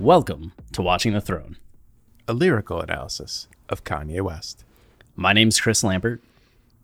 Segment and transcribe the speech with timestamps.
[0.00, 1.56] Welcome to Watching the Throne.
[2.26, 4.64] a lyrical analysis of Kanye West.
[5.14, 6.20] My name's Chris Lambert.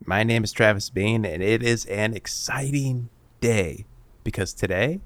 [0.04, 3.08] My name is Travis Bean, and it is an exciting
[3.40, 3.84] day
[4.22, 5.00] because today,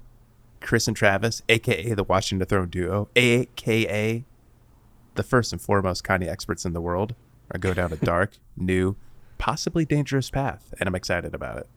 [0.61, 4.23] Chris and Travis, aka the Watching the Throne duo, aka
[5.15, 7.15] the first and foremost Kanye experts in the world,
[7.51, 8.95] are go down a dark, new,
[9.37, 11.67] possibly dangerous path, and I'm excited about it.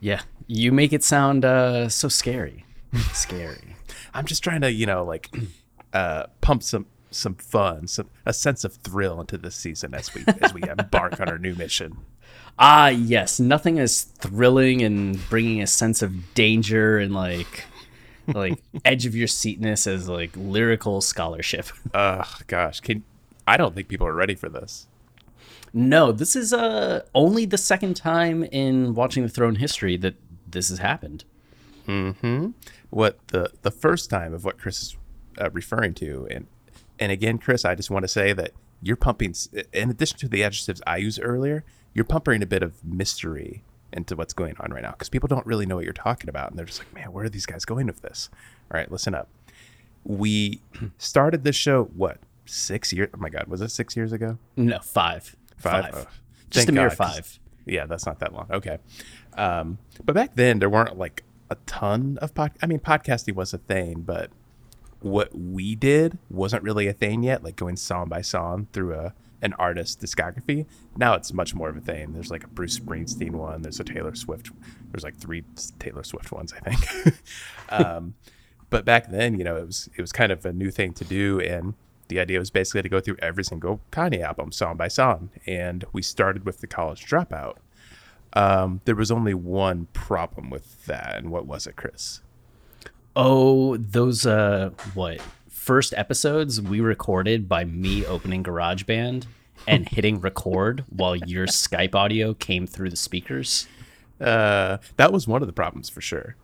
[0.00, 2.64] Yeah, you make it sound uh, so scary.
[3.12, 3.76] scary.
[4.14, 5.34] I'm just trying to, you know, like
[5.92, 10.24] uh, pump some some fun, some a sense of thrill into this season as we
[10.42, 11.98] as we embark on our new mission.
[12.60, 17.64] Ah, yes, nothing as thrilling and bringing a sense of danger and like
[18.26, 21.66] like edge of your seatness as like lyrical scholarship.
[21.94, 23.04] Ugh, gosh, can
[23.46, 24.88] I don't think people are ready for this.
[25.72, 30.16] No, this is uh only the second time in Watching the Throne history that
[30.50, 31.24] this has happened.
[32.90, 34.96] What the the first time of what Chris is
[35.40, 36.46] uh, referring to, and
[36.98, 39.34] and again, Chris, I just want to say that you're pumping,
[39.72, 44.14] in addition to the adjectives I used earlier, you're pumping a bit of mystery into
[44.14, 46.58] what's going on right now because people don't really know what you're talking about, and
[46.58, 48.30] they're just like, man, where are these guys going with this?
[48.70, 49.28] All right, listen up.
[50.04, 50.60] We
[50.98, 53.08] started this show what six years?
[53.14, 54.38] Oh my God, was it six years ago?
[54.56, 55.34] No, five.
[55.56, 55.84] Five?
[55.86, 56.06] Five.
[56.08, 56.10] Oh,
[56.50, 57.38] Just a mere God, five.
[57.66, 58.46] Yeah, that's not that long.
[58.50, 58.78] Okay.
[59.34, 62.52] Um, but back then there weren't like a ton of pod.
[62.62, 64.30] I mean, podcasting was a thing, but
[65.00, 67.44] what we did wasn't really a thing yet.
[67.44, 70.66] Like going song by song through a an artist's discography.
[70.96, 72.12] Now it's much more of a thing.
[72.12, 73.62] There's like a Bruce Springsteen one.
[73.62, 74.50] There's a Taylor Swift.
[74.90, 75.44] There's like three
[75.78, 77.14] Taylor Swift ones, I think.
[77.68, 78.14] um,
[78.70, 81.04] but back then, you know, it was it was kind of a new thing to
[81.04, 81.74] do, and
[82.08, 85.30] the idea was basically to go through every single Kanye album, song by song.
[85.46, 87.56] And we started with the College Dropout.
[88.34, 92.20] Um, there was only one problem with that, and what was it, Chris?
[93.16, 95.20] Oh, those uh what?
[95.48, 99.24] First episodes we recorded by me opening GarageBand
[99.66, 103.66] and hitting record while your Skype audio came through the speakers.
[104.20, 106.36] Uh, that was one of the problems for sure.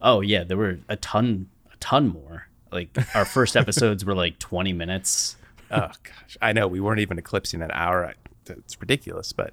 [0.00, 2.48] Oh yeah, there were a ton a ton more.
[2.72, 5.36] Like our first episodes were like 20 minutes.
[5.70, 8.14] oh gosh, I know we weren't even eclipsing an hour.
[8.48, 9.52] It's ridiculous, but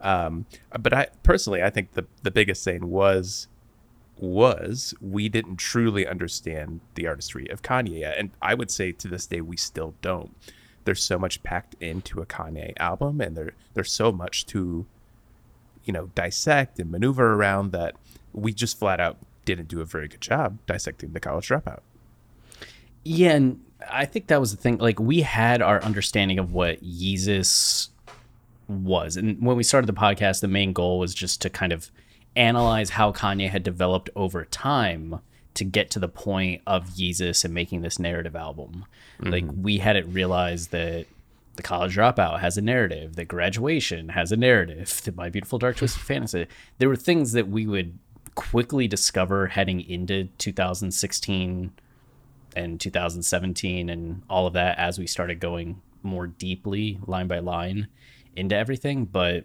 [0.00, 0.46] um,
[0.78, 3.48] but I personally, I think the the biggest thing was
[4.18, 9.26] was we didn't truly understand the artistry of Kanye, and I would say to this
[9.26, 10.34] day we still don't.
[10.84, 14.86] There's so much packed into a Kanye album, and there there's so much to
[15.84, 17.96] you know dissect and maneuver around that
[18.32, 21.80] we just flat out didn't do a very good job dissecting the college dropout.
[23.04, 24.78] Yeah, and I think that was the thing.
[24.78, 27.88] Like we had our understanding of what Yeezus
[28.68, 31.90] was, and when we started the podcast, the main goal was just to kind of
[32.36, 35.20] analyze how Kanye had developed over time
[35.54, 38.84] to get to the point of Yeezus and making this narrative album.
[39.20, 39.62] Like mm-hmm.
[39.62, 41.06] we had it realized that
[41.56, 45.76] the college dropout has a narrative, that graduation has a narrative, that my beautiful dark
[45.76, 46.46] twisted fantasy.
[46.78, 47.98] There were things that we would
[48.36, 51.72] quickly discover heading into 2016
[52.54, 57.88] and 2017 and all of that as we started going more deeply line by line
[58.38, 59.44] into everything but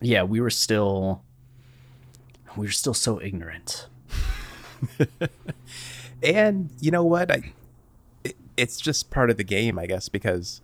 [0.00, 1.22] yeah we were still
[2.56, 3.88] we were still so ignorant.
[6.22, 7.30] And you know what?
[7.30, 7.52] I,
[8.24, 10.62] it, it's just part of the game i guess because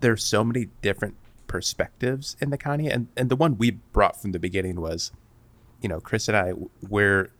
[0.00, 1.16] there's so many different
[1.46, 5.12] perspectives in the Kanye and, and the one we brought from the beginning was
[5.82, 6.54] you know chris and i
[6.88, 7.30] we're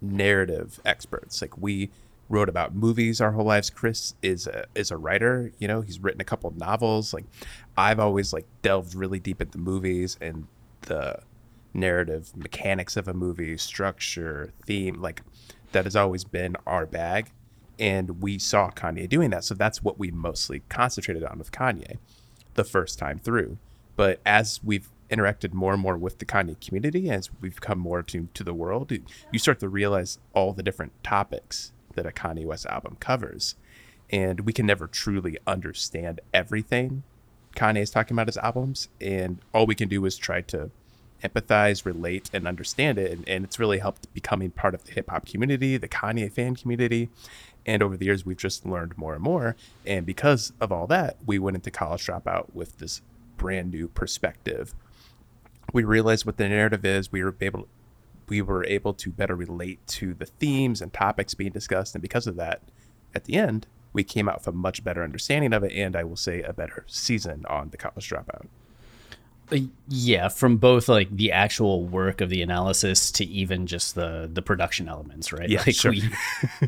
[0.00, 1.40] narrative experts.
[1.42, 1.90] Like we
[2.30, 5.98] wrote about movies our whole lives chris is a is a writer you know he's
[6.00, 7.24] written a couple novels like
[7.76, 10.46] i've always like delved really deep into movies and
[10.82, 11.20] the
[11.74, 15.22] narrative mechanics of a movie, structure, theme, like
[15.72, 17.30] that has always been our bag.
[17.78, 19.44] And we saw Kanye doing that.
[19.44, 21.98] So that's what we mostly concentrated on with Kanye
[22.54, 23.58] the first time through.
[23.96, 28.02] But as we've interacted more and more with the Kanye community, as we've come more
[28.02, 28.92] to, to the world,
[29.32, 33.54] you start to realize all the different topics that a Kanye West album covers.
[34.10, 37.04] And we can never truly understand everything
[37.56, 38.88] Kanye is talking about his albums.
[39.00, 40.70] And all we can do is try to
[41.22, 43.12] empathize, relate, and understand it.
[43.12, 46.56] And, and it's really helped becoming part of the hip hop community, the Kanye fan
[46.56, 47.10] community.
[47.66, 49.56] And over the years, we've just learned more and more.
[49.84, 53.02] And because of all that, we went into College Dropout with this
[53.36, 54.74] brand new perspective.
[55.72, 57.12] We realized what the narrative is.
[57.12, 57.68] We were able,
[58.30, 61.94] we were able to better relate to the themes and topics being discussed.
[61.94, 62.62] And because of that,
[63.14, 66.04] at the end, we came out with a much better understanding of it, and I
[66.04, 68.46] will say a better season on the College Dropout.
[69.52, 74.30] Uh, yeah from both like the actual work of the analysis to even just the
[74.32, 75.90] the production elements right Yeah, like sure.
[75.90, 76.08] we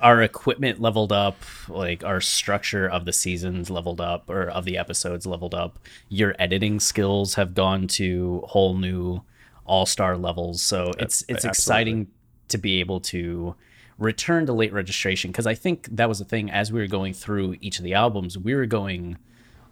[0.00, 1.36] our equipment leveled up
[1.68, 5.78] like our structure of the seasons leveled up or of the episodes leveled up
[6.08, 9.22] your editing skills have gone to whole new
[9.66, 11.48] all-star levels so it's it's absolutely.
[11.48, 12.06] exciting
[12.48, 13.54] to be able to
[13.98, 17.12] return to late registration because i think that was the thing as we were going
[17.12, 19.16] through each of the albums we were going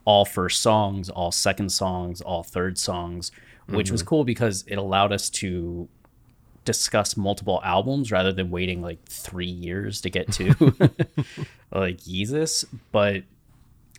[0.04, 3.30] all first songs, all second songs, all third songs,
[3.68, 4.08] which was mm-hmm.
[4.08, 5.88] cool because it allowed us to
[6.64, 10.48] discuss multiple albums rather than waiting like three years to get to
[11.72, 12.64] like Yeezus.
[12.90, 13.22] But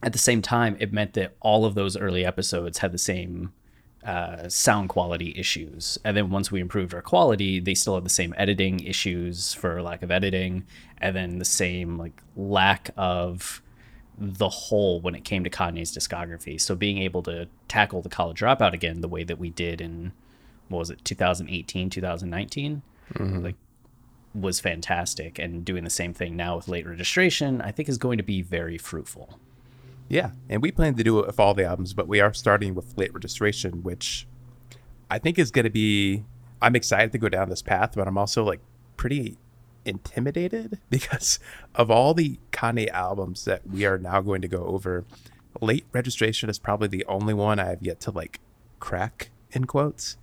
[0.03, 3.53] at the same time, it meant that all of those early episodes had the same
[4.03, 5.98] uh, sound quality issues.
[6.03, 9.81] And then once we improved our quality, they still had the same editing issues for
[9.81, 10.65] lack of editing,
[11.00, 13.62] and then the same like lack of
[14.18, 16.59] the whole when it came to Kanye's discography.
[16.59, 20.12] So being able to tackle the college dropout again the way that we did in
[20.68, 22.81] what was it 2018 2019
[23.44, 23.56] like
[24.33, 28.18] was fantastic and doing the same thing now with late registration I think is going
[28.18, 29.38] to be very fruitful.
[30.12, 32.75] Yeah, and we plan to do it with all the albums, but we are starting
[32.75, 34.28] with late registration, which
[35.10, 36.25] I think is going to be.
[36.62, 38.60] I'm excited to go down this path, but I'm also like
[38.98, 39.38] pretty
[39.86, 41.40] intimidated because
[41.75, 45.06] of all the Kanye albums that we are now going to go over.
[45.62, 48.42] Late registration is probably the only one I have yet to like
[48.81, 50.18] crack in quotes.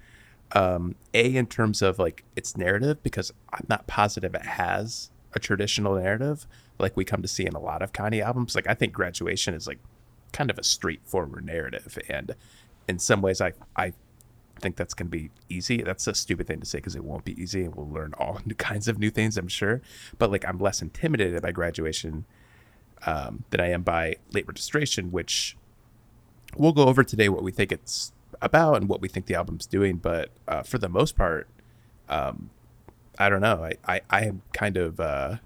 [0.53, 5.39] Um, a in terms of like its narrative because I'm not positive it has a
[5.39, 6.47] traditional narrative
[6.79, 8.55] like we come to see in a lot of Kanye albums.
[8.55, 9.79] Like I think graduation is like
[10.33, 12.35] kind of a straightforward narrative, and
[12.89, 13.93] in some ways, I I
[14.61, 15.83] think that's gonna be easy.
[15.83, 18.41] That's a stupid thing to say because it won't be easy, and we'll learn all
[18.59, 19.81] kinds of new things, I'm sure.
[20.19, 22.25] But like I'm less intimidated by graduation
[23.07, 25.57] um, than I am by late registration, which
[26.57, 29.67] we'll go over today what we think it's about and what we think the album's
[29.67, 29.97] doing.
[29.97, 31.49] But uh, for the most part,
[32.09, 32.51] um,
[33.19, 33.65] I don't know.
[33.65, 35.37] I, I, I am kind of uh,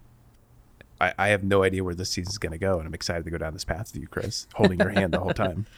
[1.03, 3.37] I, I have no idea where this season's gonna go, and I'm excited to go
[3.39, 5.67] down this path with you, Chris, holding your hand the whole time.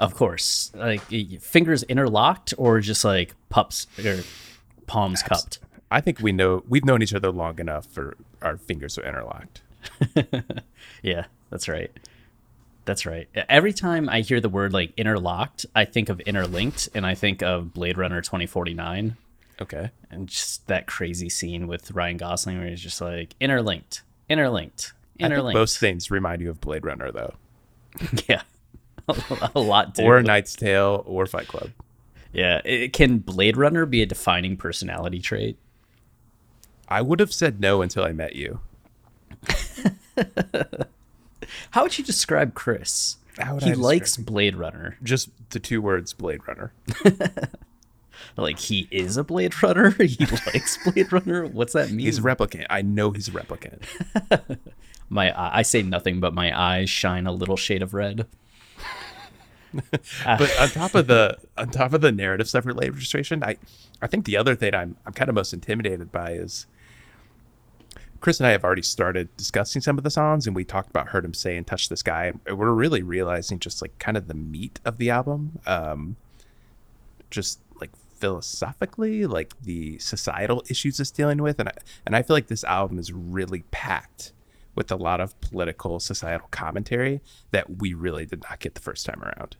[0.00, 1.02] Of course, like
[1.42, 4.20] fingers interlocked or just like pups or
[4.86, 5.58] palms cupped.
[5.90, 9.60] I think we know we've known each other long enough for our fingers are interlocked.
[11.02, 11.90] Yeah, that's right.
[12.86, 13.28] That's right.
[13.48, 17.42] Every time I hear the word like interlocked, I think of interlinked and I think
[17.42, 19.16] of Blade Runner 2049
[19.60, 19.90] Okay.
[20.10, 25.22] and just that crazy scene with Ryan Gosling where he's just like interlinked, interlinked, I
[25.22, 25.58] think interlinked.
[25.58, 27.34] most things remind you of Blade Runner, though,
[28.28, 28.42] yeah.
[29.54, 30.04] a lot do.
[30.04, 31.70] or Knight's Tale, or Fight Club.
[32.32, 32.60] yeah.
[32.64, 35.58] It, can Blade Runner be a defining personality trait?
[36.88, 38.60] I would have said no until I met you.
[41.70, 43.16] How would you describe Chris?
[43.36, 44.98] He I describe likes Blade Runner.
[45.02, 46.72] Just the two words Blade Runner.
[48.36, 49.90] Like he is a Blade Runner.
[50.02, 51.46] He likes Blade Runner.
[51.46, 52.00] What's that mean?
[52.06, 52.66] He's a replicant.
[52.68, 53.84] I know he's a replicant.
[55.08, 58.26] my I say nothing, but my eyes shine a little shade of red.
[59.72, 63.56] but on top of the on top of the narrative stuff late registration, I
[64.00, 66.66] I think the other thing I'm I'm kind of most intimidated by is
[68.22, 71.08] Chris and I have already started discussing some of the songs, and we talked about
[71.08, 74.34] "Heard Him Say" and "Touch Sky." And we're really realizing just like kind of the
[74.34, 76.16] meat of the album, um,
[77.30, 77.58] just
[78.22, 81.72] philosophically, like the societal issues it's dealing with, and I,
[82.06, 84.32] and I feel like this album is really packed
[84.76, 89.04] with a lot of political societal commentary that we really did not get the first
[89.06, 89.56] time around.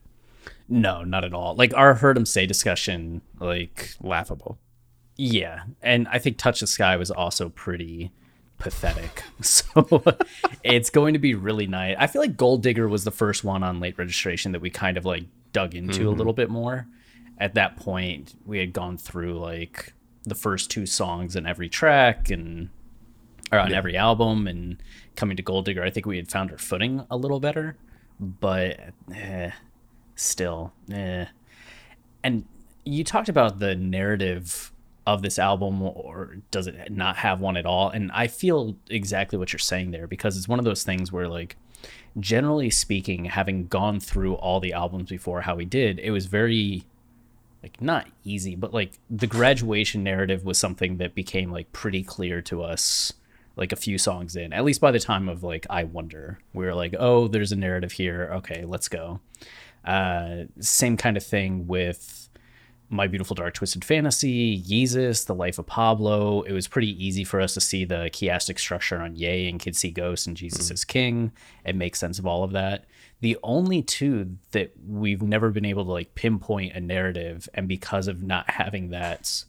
[0.69, 1.57] No, not at all.
[1.57, 4.59] Like our heard him say discussion, like Laughable.
[5.17, 8.13] yeah, and I think Touch the Sky was also pretty
[8.59, 9.25] pathetic.
[9.43, 10.05] So
[10.63, 11.97] it's going to be really nice.
[11.99, 14.97] I feel like Gold Digger was the first one on late registration that we kind
[14.97, 16.19] of like dug into a mm-hmm.
[16.19, 16.87] little bit more.
[17.39, 19.93] At that point we had gone through like
[20.25, 22.69] the first two songs in every track and
[23.51, 24.83] or on every album and
[25.15, 27.77] coming to Gold Digger, I think we had found our footing a little better,
[28.19, 28.81] but
[29.15, 29.51] eh,
[30.15, 31.27] still, eh.
[32.25, 32.47] And
[32.85, 34.73] you talked about the narrative
[35.07, 37.91] of this album, or does it not have one at all?
[37.91, 41.29] And I feel exactly what you're saying there because it's one of those things where,
[41.29, 41.57] like,
[42.21, 46.85] generally speaking, having gone through all the albums before how we did, it was very
[47.63, 52.43] like not easy, but like the graduation narrative was something that became like pretty clear
[52.43, 53.13] to us
[53.57, 56.41] like a few songs in, at least by the time of like I Wonder.
[56.53, 58.31] We were like, oh, there's a narrative here.
[58.35, 59.21] Okay, let's go.
[59.85, 62.29] Uh, same kind of thing with
[62.89, 66.43] My Beautiful Dark Twisted Fantasy, Yeezus, The Life of Pablo.
[66.43, 69.79] It was pretty easy for us to see the chiastic structure on Ye and Kids
[69.79, 71.33] See Ghosts and Jesus is King
[71.65, 72.87] and make sense of all of that.
[73.23, 78.09] The only two that we've never been able to like pinpoint a narrative, and because
[78.09, 79.45] of not having that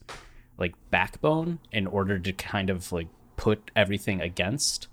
[0.58, 4.88] like backbone in order to kind of like put everything against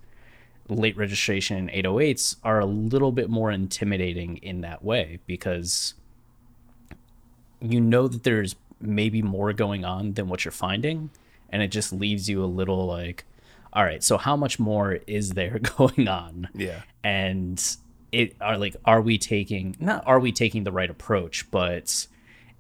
[0.69, 5.95] late registration and 808s are a little bit more intimidating in that way because
[7.61, 11.11] you know that there's maybe more going on than what you're finding
[11.51, 13.25] and it just leaves you a little like
[13.73, 16.83] all right so how much more is there going on Yeah.
[17.05, 17.77] and
[18.13, 22.07] it are like are we taking not are we taking the right approach but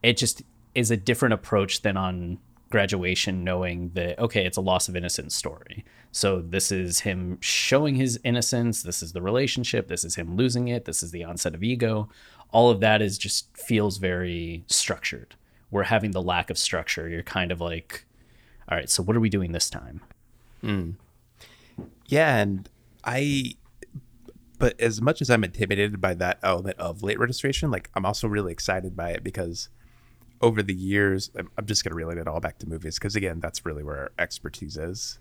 [0.03, 0.43] it just
[0.75, 2.39] is a different approach than on
[2.71, 5.85] graduation knowing that okay it's a loss of innocence story.
[6.13, 10.69] So this is him showing his innocence this is the relationship this is him losing
[10.69, 12.09] it this is the onset of ego.
[12.53, 15.35] All of that is just feels very structured.
[15.71, 17.09] We're having the lack of structure.
[17.09, 18.07] You're kind of like
[18.71, 20.01] all right so what are we doing this time?
[20.61, 20.91] Hmm.
[22.07, 22.69] Yeah, and
[23.05, 23.55] I
[24.61, 28.29] but as much as I'm intimidated by that element of late registration, like I'm also
[28.29, 29.71] really excited by it because
[30.43, 33.17] over the years, I'm, I'm just going to relate it all back to movies because
[33.17, 35.19] again, that's really where our expertise is.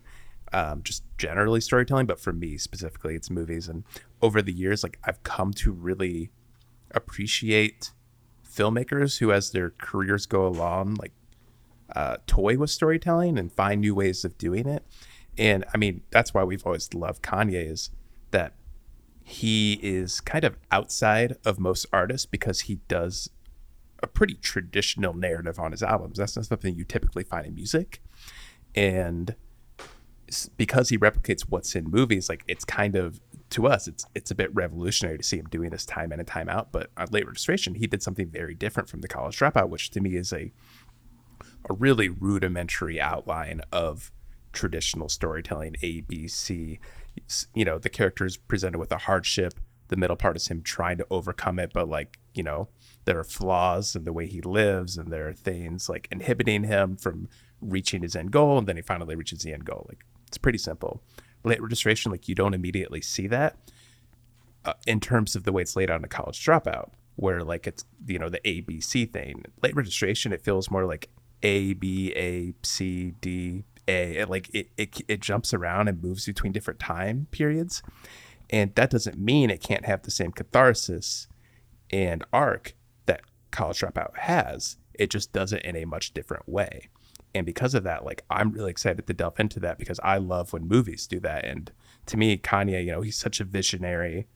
[0.52, 3.70] Um, just generally storytelling, but for me specifically, it's movies.
[3.70, 3.86] And
[4.22, 6.32] over the years, like I've come to really
[6.92, 7.94] appreciate
[8.46, 11.14] filmmakers who, as their careers go along, like
[11.96, 14.84] uh, toy with storytelling and find new ways of doing it.
[15.38, 17.92] And I mean, that's why we've always loved Kanye is
[18.32, 18.54] that
[19.30, 23.30] he is kind of outside of most artists because he does
[24.02, 26.18] a pretty traditional narrative on his albums.
[26.18, 28.02] That's not something you typically find in music.
[28.74, 29.36] And
[30.58, 33.22] because he replicates what's in movies, like it's kind of
[33.52, 36.28] to us, it's it's a bit revolutionary to see him doing this time in and
[36.28, 36.72] time out.
[36.72, 40.02] But on late registration, he did something very different from the college dropout, which to
[40.02, 40.52] me is a
[41.70, 44.12] a really rudimentary outline of
[44.54, 46.80] traditional storytelling A, B, C.
[47.54, 49.60] You know, the character is presented with a hardship.
[49.90, 52.70] The middle part is him trying to overcome it, but like, you know,
[53.06, 56.96] there are flaws in the way he lives, and there are things like inhibiting him
[56.96, 57.28] from
[57.60, 59.86] reaching his end goal, and then he finally reaches the end goal.
[59.90, 61.02] Like, it's pretty simple.
[61.44, 63.58] Late registration, like, you don't immediately see that
[64.64, 67.68] uh, in terms of the way it's laid out in a college dropout, where like
[67.68, 69.44] it's you know the A B C thing.
[69.64, 71.10] Late registration, it feels more like
[71.42, 74.18] A B A C D A.
[74.18, 77.82] It, like it, it it jumps around and moves between different time periods,
[78.50, 81.28] and that doesn't mean it can't have the same catharsis
[81.90, 84.78] and arc that college dropout has.
[84.94, 86.90] It just does it in a much different way.
[87.34, 90.54] And because of that, like I'm really excited to delve into that because I love
[90.54, 91.46] when movies do that.
[91.46, 91.72] And
[92.08, 94.28] to me, Kanye, you know, he's such a visionary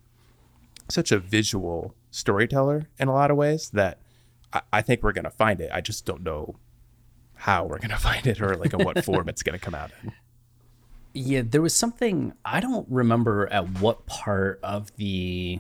[0.90, 4.00] such a visual storyteller in a lot of ways that
[4.52, 5.70] I, I think we're gonna find it.
[5.74, 6.56] I just don't know
[7.44, 10.14] how we're gonna find it or like in what form it's gonna come out in.
[11.14, 15.60] Yeah, there was something I don't remember at what part of the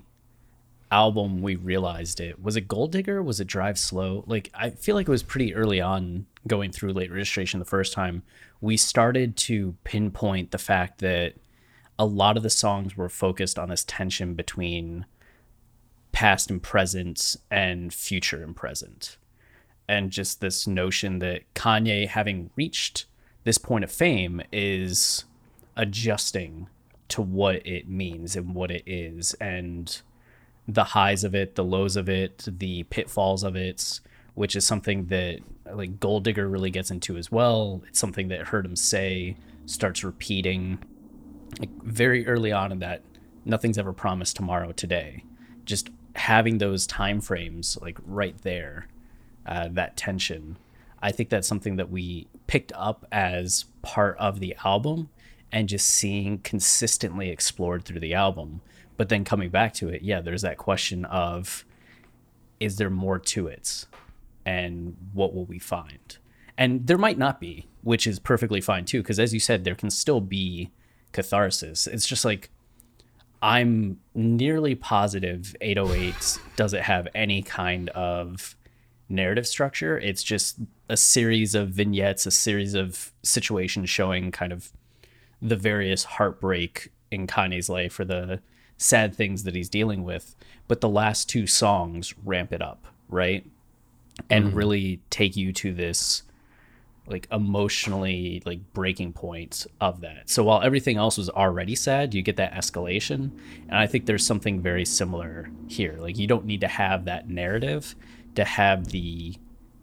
[0.90, 2.42] album we realized it.
[2.42, 3.22] Was it Gold Digger?
[3.22, 4.24] Was it Drive Slow?
[4.28, 7.92] Like I feel like it was pretty early on going through late registration the first
[7.92, 8.24] time.
[8.62, 11.34] We started to pinpoint the fact that
[12.00, 15.06] a lot of the songs were focused on this tension between
[16.13, 19.18] past and present and future and present.
[19.88, 23.06] And just this notion that Kanye, having reached
[23.44, 25.25] this point of fame, is
[25.75, 26.68] adjusting
[27.10, 30.02] to what it means and what it is, and
[30.68, 34.00] the highs of it, the lows of it, the pitfalls of it,
[34.36, 35.40] which is something that
[35.72, 37.82] like Gold Digger really gets into as well.
[37.88, 39.36] It's something that Heard Him Say
[39.66, 40.80] starts repeating
[41.60, 43.02] like very early on in that
[43.46, 45.24] nothing's ever promised tomorrow today
[45.66, 48.88] just having those time frames like right there
[49.46, 50.58] uh, that tension
[51.02, 55.10] i think that's something that we picked up as part of the album
[55.52, 58.62] and just seeing consistently explored through the album
[58.98, 61.66] but then coming back to it yeah there's that question of
[62.60, 63.86] is there more to it
[64.46, 66.18] and what will we find?
[66.58, 69.76] And there might not be, which is perfectly fine too, because as you said, there
[69.76, 70.72] can still be
[71.12, 71.88] catharsis.
[71.88, 72.52] It's just like
[73.42, 78.56] I'm nearly positive 808 doesn't have any kind of
[79.10, 79.98] narrative structure.
[79.98, 80.57] It's just
[80.89, 84.72] a series of vignettes, a series of situations showing kind of
[85.41, 88.39] the various heartbreak in Kanye's life or the
[88.77, 90.36] sad things that he's dealing with.
[90.67, 93.45] But the last two songs ramp it up, right?
[94.29, 94.57] And mm-hmm.
[94.57, 96.24] really take you to this
[97.05, 100.29] like emotionally like breaking point of that.
[100.29, 103.31] So while everything else was already sad, you get that escalation.
[103.67, 105.98] And I think there's something very similar here.
[106.00, 107.95] Like you don't need to have that narrative
[108.36, 109.36] to have the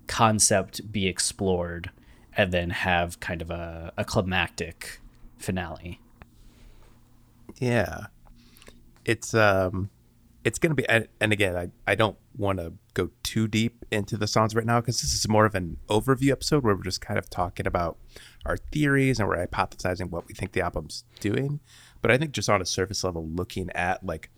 [0.06, 1.90] concept be explored
[2.36, 5.00] and then have kind of a, a climactic
[5.38, 6.00] finale.
[7.58, 8.06] Yeah.
[9.04, 9.90] It's um
[10.42, 13.84] it's going to be and, and again, I I don't want to go too deep
[13.90, 16.82] into the songs right now because this is more of an overview episode where we're
[16.82, 17.98] just kind of talking about
[18.46, 21.60] our theories and we're hypothesizing what we think the album's doing.
[22.00, 24.30] But I think just on a surface level looking at like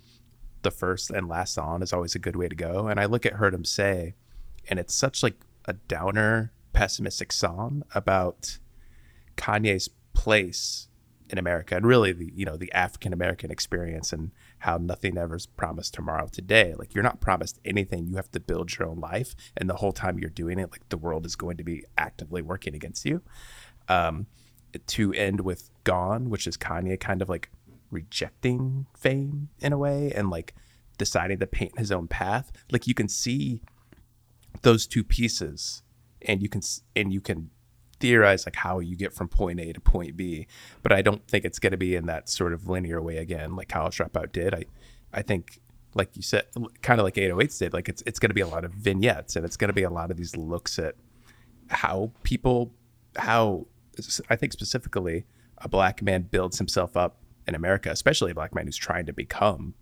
[0.62, 2.86] the first and last song is always a good way to go.
[2.88, 4.14] And I look at Heard Him Say
[4.68, 8.58] and it's such like a downer, pessimistic song about
[9.36, 10.88] Kanye's place
[11.30, 15.36] in America and really the you know the African American experience and how nothing ever
[15.36, 16.74] is promised tomorrow today.
[16.76, 18.06] Like you're not promised anything.
[18.08, 20.88] You have to build your own life, and the whole time you're doing it, like
[20.90, 23.22] the world is going to be actively working against you.
[23.88, 24.26] Um,
[24.86, 27.50] to end with "Gone," which is Kanye kind of like
[27.92, 30.54] rejecting fame in a way and like
[30.98, 32.52] deciding to paint his own path.
[32.70, 33.62] Like you can see
[34.62, 35.82] those two pieces,
[36.22, 36.62] and you can
[36.96, 37.50] and you can
[38.02, 40.48] theorize like how you get from point A to point B,
[40.82, 43.54] but I don't think it's going to be in that sort of linear way again,
[43.54, 44.52] like College Dropout did.
[44.52, 44.64] I,
[45.12, 45.60] I think,
[45.94, 46.46] like you said,
[46.82, 47.72] kind of like 808s did.
[47.72, 49.84] Like it's it's going to be a lot of vignettes, and it's going to be
[49.84, 50.96] a lot of these looks at
[51.68, 52.72] how people,
[53.16, 53.66] how
[54.28, 55.24] I think specifically
[55.58, 59.12] a black man builds himself up in America, especially a black man who's trying to
[59.12, 59.74] become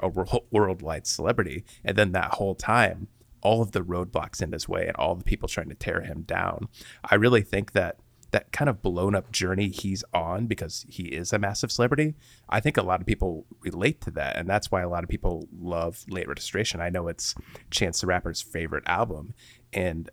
[0.00, 0.08] a
[0.50, 3.08] worldwide celebrity, and then that whole time
[3.44, 6.22] all of the roadblocks in his way and all the people trying to tear him
[6.22, 6.66] down.
[7.04, 7.98] I really think that
[8.30, 12.14] that kind of blown up journey he's on because he is a massive celebrity.
[12.48, 15.08] I think a lot of people relate to that, and that's why a lot of
[15.08, 16.80] people love Late Registration.
[16.80, 17.36] I know it's
[17.70, 19.34] Chance the Rapper's favorite album,
[19.72, 20.10] and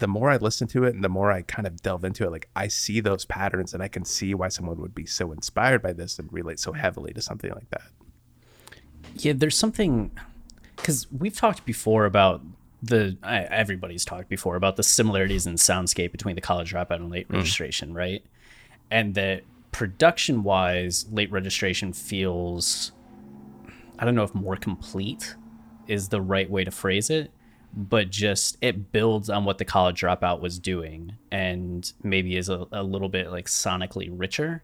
[0.00, 2.30] the more I listen to it and the more I kind of delve into it,
[2.30, 5.82] like I see those patterns and I can see why someone would be so inspired
[5.82, 7.82] by this and relate so heavily to something like that.
[9.14, 10.10] Yeah, there's something
[10.76, 12.42] because we've talked before about
[12.82, 17.10] the I, everybody's talked before about the similarities in soundscape between the college dropout and
[17.10, 17.36] late mm.
[17.36, 18.24] registration, right?
[18.90, 22.92] And that production wise, late registration feels
[23.98, 25.36] I don't know if more complete
[25.86, 27.30] is the right way to phrase it,
[27.74, 32.66] but just it builds on what the college dropout was doing and maybe is a,
[32.72, 34.62] a little bit like sonically richer.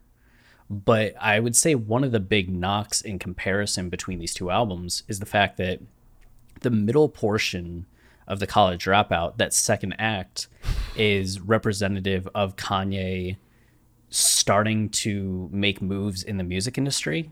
[0.69, 5.03] But I would say one of the big knocks in comparison between these two albums
[5.07, 5.79] is the fact that
[6.61, 7.85] the middle portion
[8.27, 10.47] of the college dropout, that second act
[10.95, 13.37] is representative of Kanye
[14.09, 17.31] starting to make moves in the music industry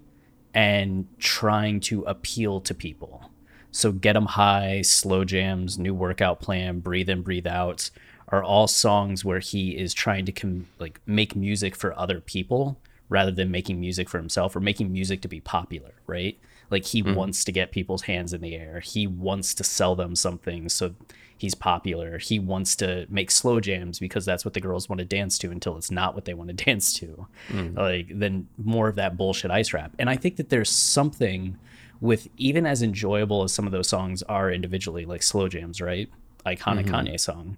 [0.53, 3.29] and trying to appeal to people.
[3.75, 7.89] So Get 'em High, Slow Jams, New Workout Plan, Breathe In, Breathe Out
[8.29, 12.77] are all songs where he is trying to com- like make music for other people
[13.09, 16.39] rather than making music for himself or making music to be popular, right?
[16.71, 17.15] Like he mm.
[17.15, 18.79] wants to get people's hands in the air.
[18.79, 20.95] He wants to sell them something so
[21.37, 22.17] he's popular.
[22.17, 25.51] He wants to make slow jams because that's what the girls want to dance to
[25.51, 27.27] until it's not what they want to dance to.
[27.49, 27.75] Mm.
[27.75, 29.91] Like then more of that bullshit ice rap.
[29.99, 31.59] And I think that there's something
[32.01, 36.09] with even as enjoyable as some of those songs are individually, like slow jams, right?
[36.45, 36.95] Iconic mm-hmm.
[36.95, 37.57] Kanye song.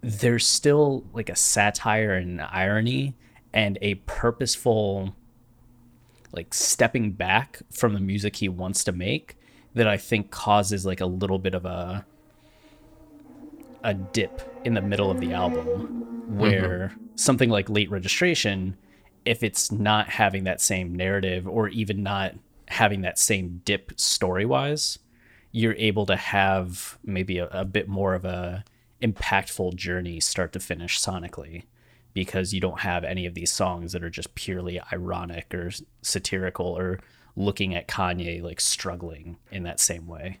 [0.00, 3.14] There's still like a satire and irony
[3.52, 5.14] and a purposeful
[6.32, 9.36] like stepping back from the music he wants to make
[9.74, 12.04] that I think causes like a little bit of a
[13.84, 17.06] a dip in the middle of the album where mm-hmm.
[17.14, 18.76] something like late registration
[19.24, 22.34] if it's not having that same narrative or even not
[22.68, 24.98] having that same dip story wise
[25.50, 28.64] you're able to have maybe a, a bit more of a
[29.02, 31.64] impactful journey start to finish sonically
[32.12, 35.70] because you don't have any of these songs that are just purely ironic or
[36.02, 36.98] satirical or
[37.36, 40.40] looking at Kanye like struggling in that same way.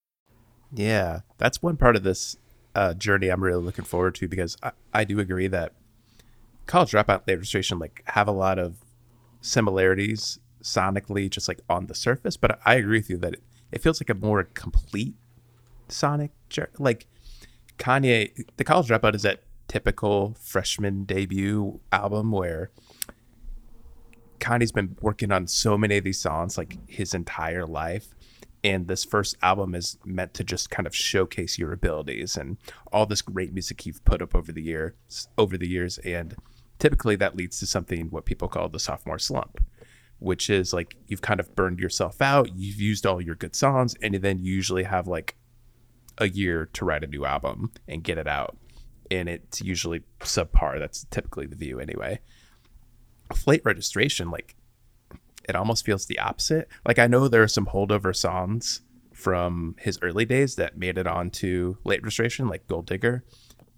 [0.73, 2.37] Yeah, that's one part of this
[2.75, 5.73] uh, journey I'm really looking forward to because I, I do agree that
[6.65, 8.77] college dropout late registration like have a lot of
[9.41, 12.37] similarities sonically, just like on the surface.
[12.37, 15.15] But I agree with you that it, it feels like a more complete
[15.89, 16.69] sonic journey.
[16.77, 17.07] Like
[17.77, 22.71] Kanye, the college dropout is that typical freshman debut album where
[24.39, 28.13] Kanye's been working on so many of these songs like his entire life
[28.63, 32.57] and this first album is meant to just kind of showcase your abilities and
[32.91, 34.93] all this great music you've put up over the years
[35.37, 36.35] over the years and
[36.79, 39.59] typically that leads to something what people call the sophomore slump
[40.19, 43.95] which is like you've kind of burned yourself out you've used all your good songs
[44.01, 45.35] and then you usually have like
[46.17, 48.57] a year to write a new album and get it out
[49.11, 52.19] and it's usually subpar that's typically the view anyway.
[53.45, 54.55] Late registration like
[55.47, 56.67] it almost feels the opposite.
[56.85, 58.81] Like I know there are some holdover songs
[59.13, 63.23] from his early days that made it onto late registration, like Gold Digger,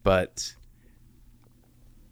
[0.03, 0.55] but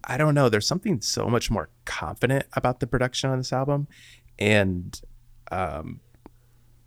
[0.03, 0.49] I don't know.
[0.49, 3.87] There's something so much more confident about the production on this album,
[4.39, 4.99] and
[5.51, 5.99] um,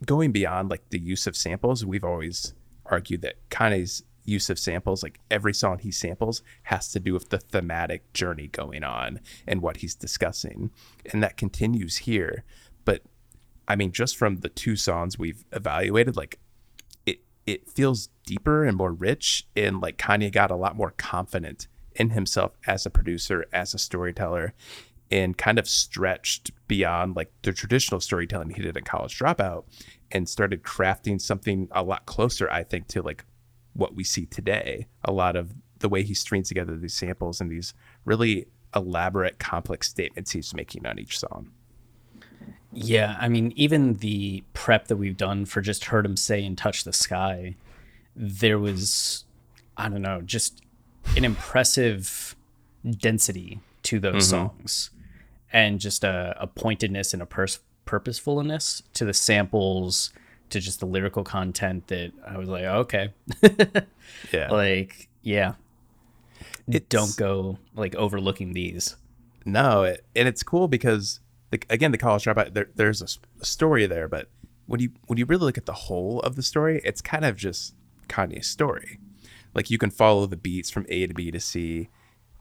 [0.05, 1.85] going beyond like the use of samples.
[1.85, 2.55] We've always
[2.87, 7.29] argued that Kanye's use of samples, like every song he samples, has to do with
[7.29, 10.71] the thematic journey going on and what he's discussing.
[11.13, 12.45] And that continues here.
[12.85, 13.03] But
[13.69, 16.39] I mean, just from the two songs we've evaluated, like
[17.07, 19.47] it it feels deeper and more rich.
[19.57, 23.79] And like Kanye got a lot more confident in himself as a producer, as a
[23.79, 24.53] storyteller,
[25.11, 29.65] and kind of stretched beyond like the traditional storytelling he did in College Dropout
[30.11, 33.25] and started crafting something a lot closer, I think, to like
[33.75, 34.87] what we see today.
[35.05, 39.89] A lot of the way he strings together these samples and these really elaborate, complex
[39.89, 41.51] statements he's making on each song.
[42.73, 46.59] Yeah, I mean, even the prep that we've done for just heard him say and
[46.59, 47.55] touch the sky,
[48.17, 49.25] there was,
[49.77, 50.61] I don't know, just
[51.17, 52.35] an impressive
[52.99, 54.49] density to those mm-hmm.
[54.49, 54.91] songs,
[55.53, 60.13] and just a, a pointedness and a pers- purposefulness to the samples
[60.51, 63.13] to just the lyrical content that I was like, okay,
[64.33, 65.55] yeah, like yeah,
[66.67, 68.97] it's, don't go like overlooking these.
[69.45, 72.55] No, it, and it's cool because the, again, the college dropout.
[72.55, 73.09] There, there's a,
[73.41, 74.29] a, story there, but
[74.67, 77.37] when you when you really look at the whole of the story, it's kind of
[77.37, 77.75] just
[78.09, 78.99] Kanye's story.
[79.55, 81.89] Like you can follow the beats from A to B to C.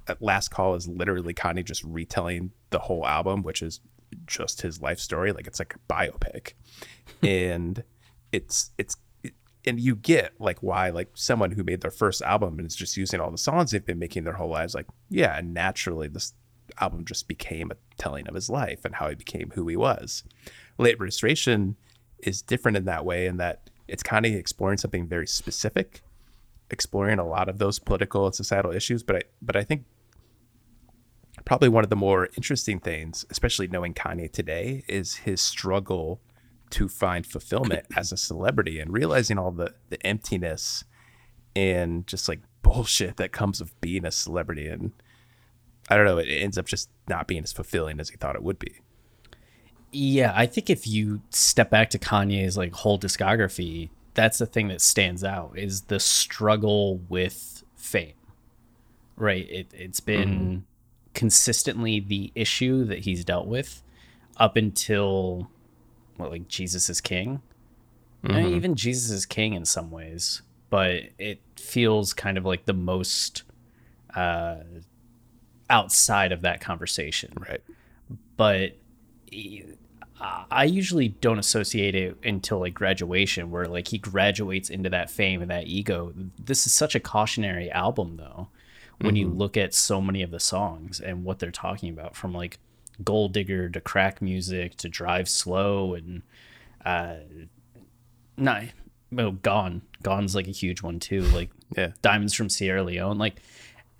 [0.08, 3.80] At Last Call is literally Kanye just retelling the whole album, which is
[4.26, 5.32] just his life story.
[5.32, 6.54] Like it's like a biopic,
[7.22, 7.84] and
[8.34, 8.98] it's it's
[9.66, 12.98] and you get like why like someone who made their first album and is just
[12.98, 16.34] using all the songs they've been making their whole lives like yeah and naturally this
[16.80, 20.24] album just became a telling of his life and how he became who he was.
[20.78, 21.76] Late registration
[22.20, 26.02] is different in that way in that it's kind of exploring something very specific
[26.72, 29.84] exploring a lot of those political and societal issues but i but i think
[31.44, 36.22] probably one of the more interesting things especially knowing kanye today is his struggle
[36.74, 40.84] to find fulfillment as a celebrity and realizing all the, the emptiness
[41.56, 44.68] and just like bullshit that comes of being a celebrity.
[44.68, 44.92] And
[45.88, 48.42] I don't know, it ends up just not being as fulfilling as he thought it
[48.42, 48.80] would be.
[49.92, 54.68] Yeah, I think if you step back to Kanye's like whole discography, that's the thing
[54.70, 58.14] that stands out is the struggle with fame.
[59.16, 59.48] Right?
[59.48, 60.60] It it's been mm-hmm.
[61.14, 63.84] consistently the issue that he's dealt with
[64.38, 65.52] up until
[66.18, 67.42] what like Jesus is King.
[68.24, 68.56] Mm-hmm.
[68.56, 73.44] even Jesus is King in some ways, but it feels kind of like the most
[74.16, 74.58] uh,
[75.70, 77.34] outside of that conversation.
[77.38, 77.62] Right.
[78.38, 78.78] But
[80.50, 85.42] I usually don't associate it until like graduation, where like he graduates into that fame
[85.42, 86.14] and that ego.
[86.40, 88.48] This is such a cautionary album, though,
[89.00, 89.18] when mm-hmm.
[89.18, 92.60] you look at so many of the songs and what they're talking about from like
[93.04, 96.22] Gold Digger to crack music to drive slow and
[96.86, 97.16] uh
[98.38, 98.64] not
[99.18, 99.82] oh gone.
[100.02, 101.92] Gone's like a huge one too like yeah.
[102.02, 103.18] Diamonds from sierra leone.
[103.18, 103.36] Like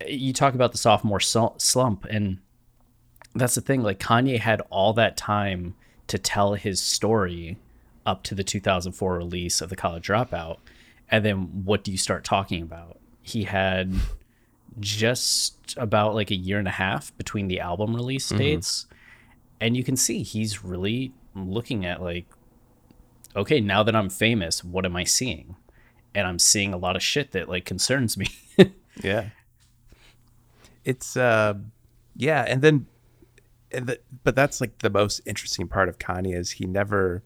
[0.06, 2.38] you talk about the sophomore slump and
[3.34, 5.74] that's the thing like kanye had all that time
[6.08, 7.56] to tell his story
[8.04, 10.58] up to the 2004 release of the college dropout
[11.10, 12.98] And then what do you start talking about?
[13.22, 13.94] He had
[14.80, 18.86] just about like a year and a half between the album release dates.
[19.60, 22.26] And you can see he's really looking at like,
[23.36, 25.56] okay, now that I'm famous, what am I seeing?
[26.14, 28.28] And I'm seeing a lot of shit that like concerns me.
[29.02, 29.30] Yeah.
[30.84, 31.54] It's uh
[32.16, 32.86] yeah, and then
[33.72, 37.22] and the, but that's like the most interesting part of Kanye is he never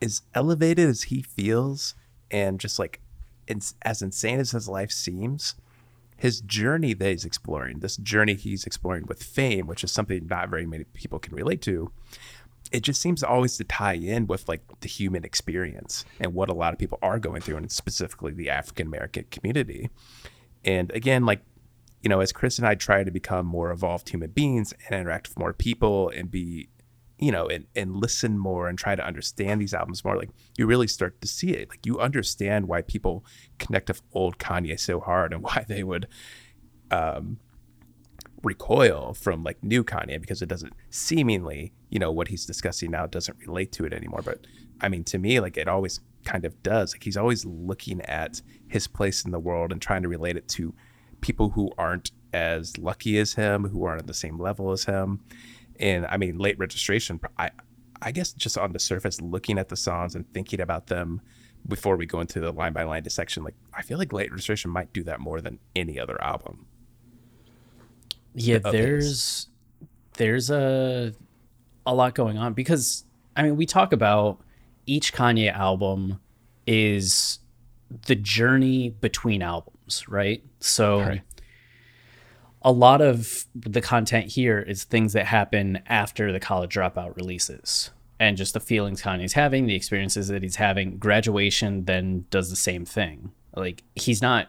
[0.00, 1.94] as elevated as he feels
[2.30, 3.00] and just like
[3.46, 5.56] it's as insane as his life seems
[6.20, 10.48] his journey that he's exploring this journey he's exploring with fame which is something not
[10.48, 11.90] very many people can relate to
[12.72, 16.54] it just seems always to tie in with like the human experience and what a
[16.54, 19.90] lot of people are going through and specifically the african american community.
[20.64, 21.42] And again, like,
[22.02, 25.28] you know, as Chris and I try to become more evolved human beings and interact
[25.28, 26.68] with more people and be,
[27.20, 30.66] you know, and, and listen more and try to understand these albums more, like you
[30.66, 31.68] really start to see it.
[31.68, 33.24] Like you understand why people
[33.58, 36.08] connect with old Kanye so hard and why they would
[36.90, 37.38] um
[38.42, 43.06] recoil from like new Kanye because it doesn't seemingly, you know, what he's discussing now
[43.06, 44.22] doesn't relate to it anymore.
[44.24, 44.46] But
[44.80, 46.94] I mean, to me, like it always kind of does.
[46.94, 50.48] Like he's always looking at his place in the world and trying to relate it
[50.48, 50.74] to
[51.20, 55.20] people who aren't as lucky as him, who aren't at the same level as him.
[55.80, 57.50] And I mean, late registration, I,
[58.00, 61.20] I guess just on the surface, looking at the songs and thinking about them
[61.66, 64.70] before we go into the line by line dissection, like I feel like late registration
[64.70, 66.66] might do that more than any other album.
[68.34, 69.48] yeah there's
[70.16, 71.12] there's a
[71.86, 73.04] a lot going on because
[73.36, 74.38] i mean we talk about
[74.86, 76.20] each kanye album
[76.66, 77.38] is
[78.06, 81.22] the journey between albums right so Right.
[82.62, 87.90] A lot of the content here is things that happen after the college dropout releases
[88.18, 92.56] and just the feelings kanye's having the experiences that he's having graduation then does the
[92.56, 94.48] same thing like he's not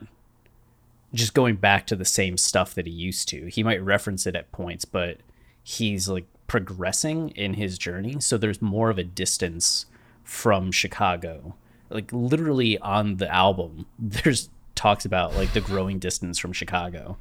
[1.14, 3.48] just going back to the same stuff that he used to.
[3.48, 5.18] He might reference it at points, but
[5.62, 8.20] he's like progressing in his journey.
[8.20, 9.86] So there's more of a distance
[10.24, 11.56] from Chicago.
[11.90, 17.18] Like literally on the album, there's talks about like the growing distance from Chicago.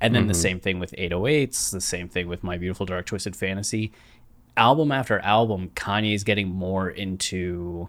[0.00, 0.40] And then the mm-hmm.
[0.40, 3.92] same thing with 808s, the same thing with My Beautiful Dark Twisted Fantasy.
[4.56, 7.88] Album after album, Kanye's getting more into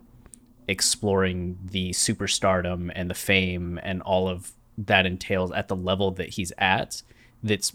[0.68, 6.30] exploring the superstardom and the fame and all of that entails at the level that
[6.30, 7.02] he's at
[7.44, 7.72] that's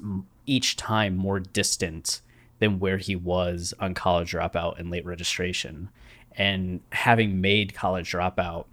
[0.46, 2.20] each time more distant
[2.58, 5.88] than where he was on college dropout and late registration
[6.36, 8.64] and having made college dropout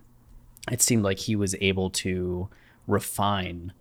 [0.72, 2.50] it seemed like he was able to
[2.88, 3.72] refine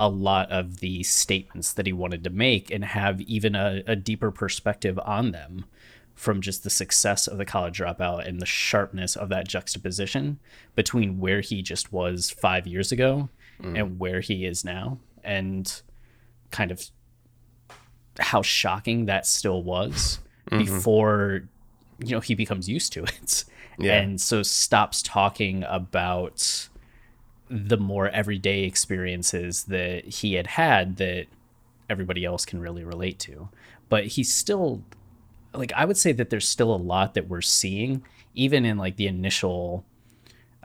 [0.00, 3.96] a lot of the statements that he wanted to make and have even a, a
[3.96, 5.64] deeper perspective on them
[6.14, 10.38] from just the success of the college dropout and the sharpness of that juxtaposition
[10.74, 13.28] between where he just was five years ago
[13.62, 13.78] mm.
[13.78, 15.82] and where he is now and
[16.50, 16.90] kind of
[18.18, 20.18] how shocking that still was
[20.50, 20.64] mm-hmm.
[20.64, 21.42] before
[21.98, 23.44] you know he becomes used to it.
[23.80, 24.00] Yeah.
[24.00, 26.68] and so stops talking about
[27.50, 31.26] the more everyday experiences that he had had that
[31.88, 33.48] everybody else can really relate to
[33.88, 34.82] but he's still
[35.54, 38.02] like i would say that there's still a lot that we're seeing
[38.34, 39.84] even in like the initial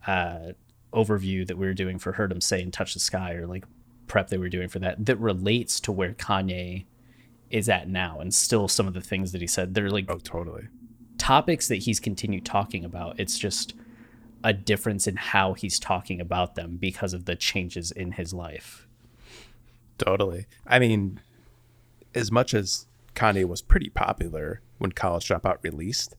[0.06, 0.52] uh
[0.94, 3.66] overview that we were doing for heard him say and touch the sky or like
[4.08, 6.86] prep that we were doing for that that relates to where kanye
[7.50, 10.20] is at now and still some of the things that he said they're like Oh,
[10.20, 10.68] totally.
[11.18, 13.20] topics that he's continued talking about.
[13.20, 13.76] It's just
[14.44, 18.88] a difference in how he's talking about them because of the changes in his life.
[19.98, 20.48] Totally.
[20.68, 21.20] I mean,
[22.14, 26.16] as much as Kanye was pretty popular when College Dropout released,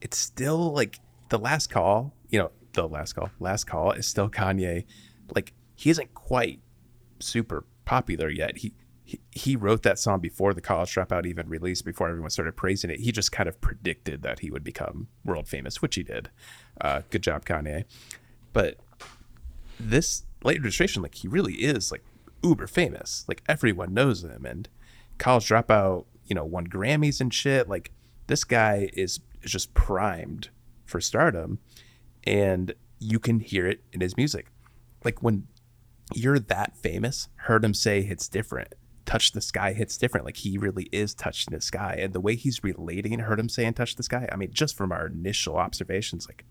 [0.00, 4.28] it's still like the last call, you know, the last call, last call is still
[4.28, 4.84] Kanye.
[5.34, 6.60] Like, he isn't quite
[7.20, 8.58] super popular yet.
[8.58, 8.72] He,
[9.30, 13.00] he, wrote that song before the College Dropout even released, before everyone started praising it.
[13.00, 16.30] He just kind of predicted that he would become world famous, which he did.
[16.80, 17.84] Uh, good job, Kanye.
[18.52, 18.78] But
[19.78, 22.04] this late registration, like he really is like
[22.42, 23.24] uber famous.
[23.28, 24.68] Like everyone knows him and
[25.18, 27.68] college dropout, you know, won Grammys and shit.
[27.68, 27.92] Like
[28.26, 30.50] this guy is, is just primed
[30.84, 31.58] for stardom
[32.24, 34.46] and you can hear it in his music.
[35.04, 35.46] Like when
[36.12, 38.74] you're that famous, heard him say it's different.
[39.10, 40.24] Touch the sky hits different.
[40.24, 41.96] Like he really is touching the sky.
[41.98, 44.28] And the way he's relating heard him say and touch the sky.
[44.30, 46.44] I mean, just from our initial observations, like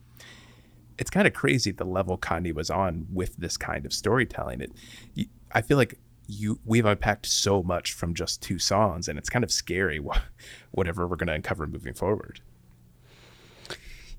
[0.98, 4.60] it's kind of crazy the level Kanye was on with this kind of storytelling.
[4.60, 4.74] It,
[5.14, 9.30] you, I feel like you we've unpacked so much from just two songs, and it's
[9.30, 10.00] kind of scary.
[10.00, 10.24] wha-
[10.72, 12.42] Whatever we're going to uncover moving forward.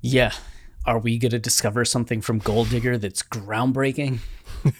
[0.00, 0.33] Yeah.
[0.87, 4.20] Are we going to discover something from Gold Digger that's groundbreaking?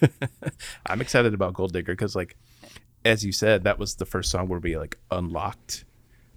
[0.87, 2.39] I'm excited about Gold Digger because, like,
[3.05, 5.85] as you said, that was the first song where we like unlocked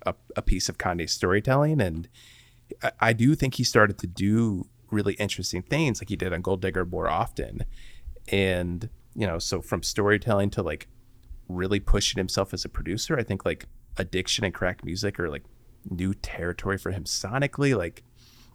[0.06, 2.08] a, a piece of Kanye's storytelling, and
[2.82, 6.42] I, I do think he started to do really interesting things, like he did on
[6.42, 7.66] Gold Digger more often,
[8.32, 10.88] and you know, so from storytelling to like
[11.48, 15.44] really pushing himself as a producer, I think like addiction and crack music are like
[15.90, 17.78] new territory for him sonically.
[17.78, 18.04] Like,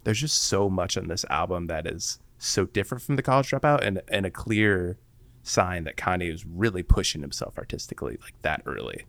[0.03, 3.81] there's just so much on this album that is so different from the college dropout
[3.81, 4.97] and and a clear
[5.43, 9.05] sign that Kanye was really pushing himself artistically like that early.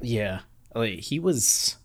[0.00, 0.40] Yeah,
[0.74, 1.76] like he was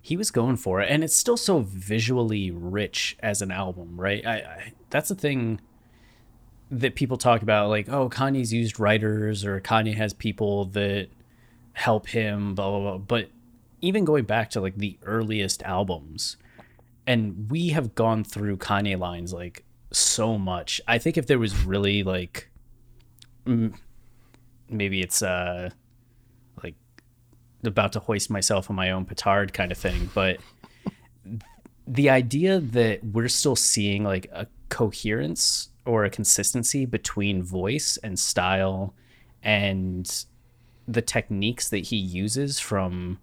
[0.00, 4.26] he was going for it and it's still so visually rich as an album, right?
[4.26, 5.60] I, I that's the thing
[6.70, 11.08] that people talk about like, oh, Kanye's used writers or Kanye has people that
[11.74, 13.28] help him blah blah blah, but
[13.80, 16.36] even going back to like the earliest albums
[17.06, 20.80] and we have gone through Kanye lines like so much.
[20.86, 22.50] I think if there was really like
[24.68, 25.70] maybe it's uh
[26.62, 26.74] like
[27.64, 30.38] about to hoist myself on my own petard kind of thing but
[31.86, 38.18] the idea that we're still seeing like a coherence or a consistency between voice and
[38.18, 38.94] style
[39.42, 40.24] and
[40.86, 43.18] the techniques that he uses from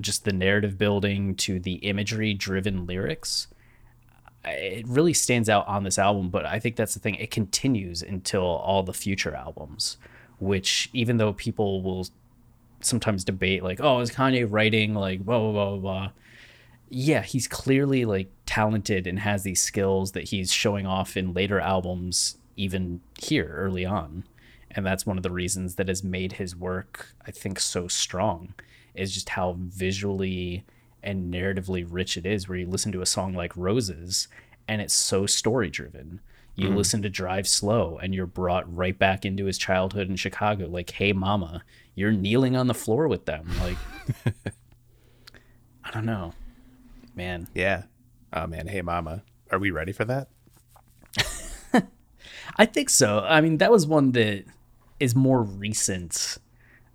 [0.00, 3.46] just the narrative building to the imagery driven lyrics
[4.44, 7.14] it really stands out on this album, but I think that's the thing.
[7.16, 9.98] It continues until all the future albums,
[10.38, 12.06] which even though people will
[12.80, 16.10] sometimes debate like, oh, is Kanye writing like blah blah blah blah.
[16.88, 21.60] Yeah, he's clearly like talented and has these skills that he's showing off in later
[21.60, 24.24] albums, even here early on.
[24.72, 28.54] And that's one of the reasons that has made his work, I think, so strong,
[28.94, 30.64] is just how visually
[31.02, 34.28] and narratively rich it is where you listen to a song like Roses
[34.68, 36.20] and it's so story driven.
[36.54, 40.16] You mm listen to Drive Slow and you're brought right back into his childhood in
[40.16, 41.62] Chicago like hey mama,
[41.94, 43.78] you're kneeling on the floor with them like
[45.84, 46.34] I don't know.
[47.14, 47.48] Man.
[47.54, 47.84] Yeah.
[48.32, 49.22] Oh man, hey mama.
[49.50, 50.28] Are we ready for that?
[52.56, 53.20] I think so.
[53.20, 54.44] I mean, that was one that
[55.00, 56.38] is more recent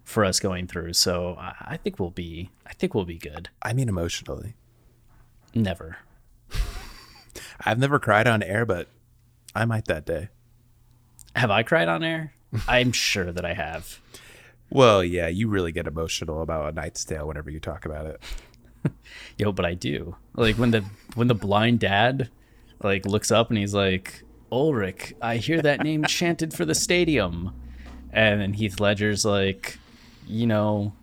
[0.07, 0.93] for us going through.
[0.93, 3.49] So I, think we'll be I think we'll be good.
[3.61, 4.55] I mean emotionally.
[5.53, 5.97] Never.
[7.65, 8.87] I've never cried on air, but
[9.53, 10.29] I might that day.
[11.35, 12.33] Have I cried on air?
[12.69, 13.99] I'm sure that I have.
[14.69, 18.21] Well, yeah, you really get emotional about a Knight's Tale whenever you talk about it.
[19.37, 20.15] Yo, but I do.
[20.35, 22.29] Like when the when the blind dad
[22.81, 27.53] like looks up and he's like, Ulrich, I hear that name chanted for the stadium.
[28.13, 29.77] And then Heath Ledger's like,
[30.27, 30.93] you know,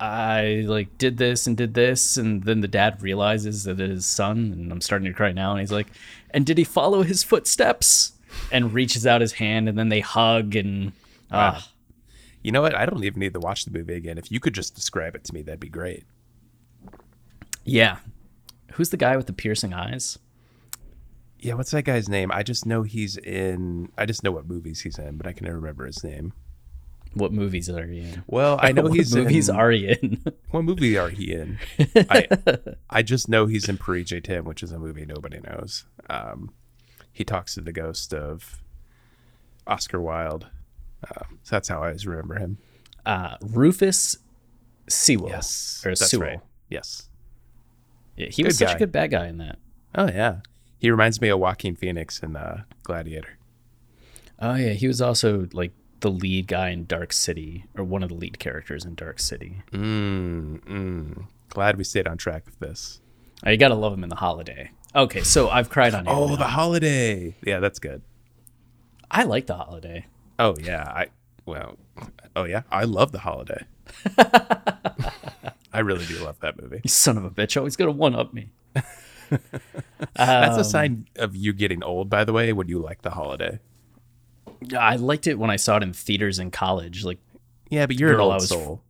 [0.00, 3.96] I like did this and did this, and then the dad realizes that it is
[3.96, 5.52] his son, and I'm starting to cry now.
[5.52, 5.88] And he's like,
[6.30, 8.12] "And did he follow his footsteps?"
[8.50, 10.92] And reaches out his hand, and then they hug, and
[11.30, 11.60] ah, uh,
[12.42, 12.74] you know what?
[12.74, 14.18] I don't even need to watch the movie again.
[14.18, 16.04] If you could just describe it to me, that'd be great.
[17.64, 17.98] Yeah,
[18.72, 20.18] who's the guy with the piercing eyes?
[21.38, 22.32] Yeah, what's that guy's name?
[22.32, 23.92] I just know he's in.
[23.96, 26.32] I just know what movies he's in, but I can never remember his name.
[27.14, 28.24] What movies are he in?
[28.26, 30.22] Well, I know he's movies in, are he in?
[30.50, 31.58] what movie are he in?
[32.10, 32.26] I,
[32.90, 35.86] I just know he's in Puri Tim, which is a movie nobody knows.
[36.10, 36.52] Um,
[37.12, 38.62] he talks to the ghost of
[39.66, 40.48] Oscar Wilde.
[41.08, 42.58] Uh, so that's how I always remember him.
[43.06, 44.16] Uh, Rufus
[44.88, 45.28] Sewell.
[45.30, 46.28] Yes, or that's Sewell.
[46.28, 46.40] right.
[46.68, 47.08] Yes.
[48.16, 48.74] Yeah, he good was such guy.
[48.74, 49.58] a good bad guy in that.
[49.94, 50.38] Oh yeah,
[50.78, 53.38] he reminds me of Joaquin Phoenix in uh, Gladiator.
[54.40, 55.72] Oh yeah, he was also like
[56.04, 59.62] the lead guy in Dark City, or one of the lead characters in Dark City.
[59.72, 61.26] Mm, mm.
[61.48, 63.00] Glad we stayed on track with this.
[63.44, 64.70] Oh, you gotta love him in the holiday.
[64.94, 66.04] Okay, so I've cried on.
[66.06, 67.34] Oh, the holiday.
[67.42, 68.02] Yeah, that's good.
[69.10, 70.04] I like the holiday.
[70.38, 71.06] Oh yeah, I
[71.46, 71.78] well,
[72.36, 73.64] oh yeah, I love the holiday.
[75.72, 76.82] I really do love that movie.
[76.84, 77.56] You son of a bitch!
[77.56, 78.50] Always gonna one up me.
[78.74, 83.12] That's um, a sign of you getting old, by the way, when you like the
[83.12, 83.58] holiday.
[84.78, 87.04] I liked it when I saw it in theaters in college.
[87.04, 87.18] Like,
[87.70, 88.82] yeah, but you're an old soul.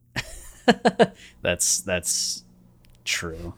[1.42, 2.44] that's that's
[3.04, 3.54] true.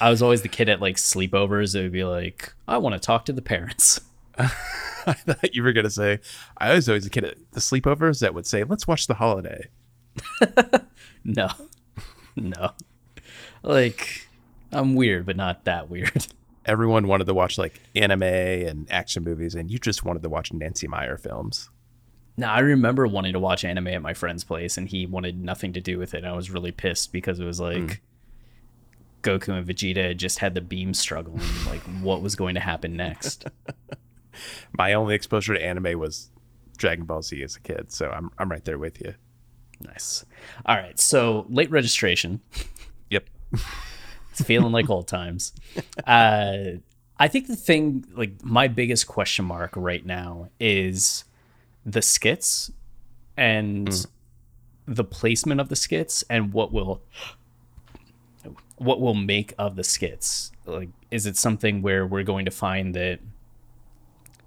[0.00, 2.98] I was always the kid at like sleepovers that would be like, I want to
[2.98, 4.00] talk to the parents.
[4.38, 6.20] I thought you were gonna say
[6.56, 9.68] I was always a kid at the sleepovers that would say, "Let's watch the holiday."
[11.24, 11.48] no,
[12.34, 12.72] no,
[13.62, 14.26] like
[14.72, 16.26] I'm weird, but not that weird
[16.64, 20.52] everyone wanted to watch like anime and action movies, and you just wanted to watch
[20.52, 21.70] Nancy Meyer films.
[22.36, 25.72] Now I remember wanting to watch anime at my friend's place, and he wanted nothing
[25.74, 26.18] to do with it.
[26.18, 27.98] And I was really pissed because it was like, mm.
[29.22, 32.96] Goku and Vegeta just had the beam struggle and like what was going to happen
[32.96, 33.46] next.
[34.76, 36.30] My only exposure to anime was
[36.76, 39.14] Dragon Ball Z as a kid, so I'm I'm right there with you.
[39.80, 40.24] Nice.
[40.66, 42.40] All right, so late registration.
[43.10, 43.28] Yep.
[44.34, 45.52] It's feeling like old times.
[46.04, 46.78] Uh,
[47.18, 51.24] I think the thing, like my biggest question mark right now is
[51.86, 52.72] the skits
[53.36, 54.06] and
[54.86, 57.00] the placement of the skits and what will
[58.76, 60.50] what will make of the skits.
[60.66, 63.20] Like, is it something where we're going to find that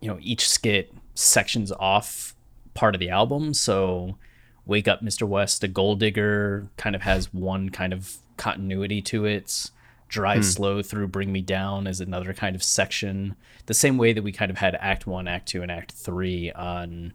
[0.01, 2.35] you know each skit sections off
[2.73, 3.53] part of the album?
[3.53, 4.17] So,
[4.65, 5.25] Wake Up, Mr.
[5.25, 9.71] West, a Gold Digger kind of has one kind of continuity to it.
[10.07, 10.43] Drive hmm.
[10.43, 13.35] Slow Through Bring Me Down is another kind of section.
[13.65, 16.51] The same way that we kind of had Act One, Act Two, and Act Three
[16.51, 17.13] on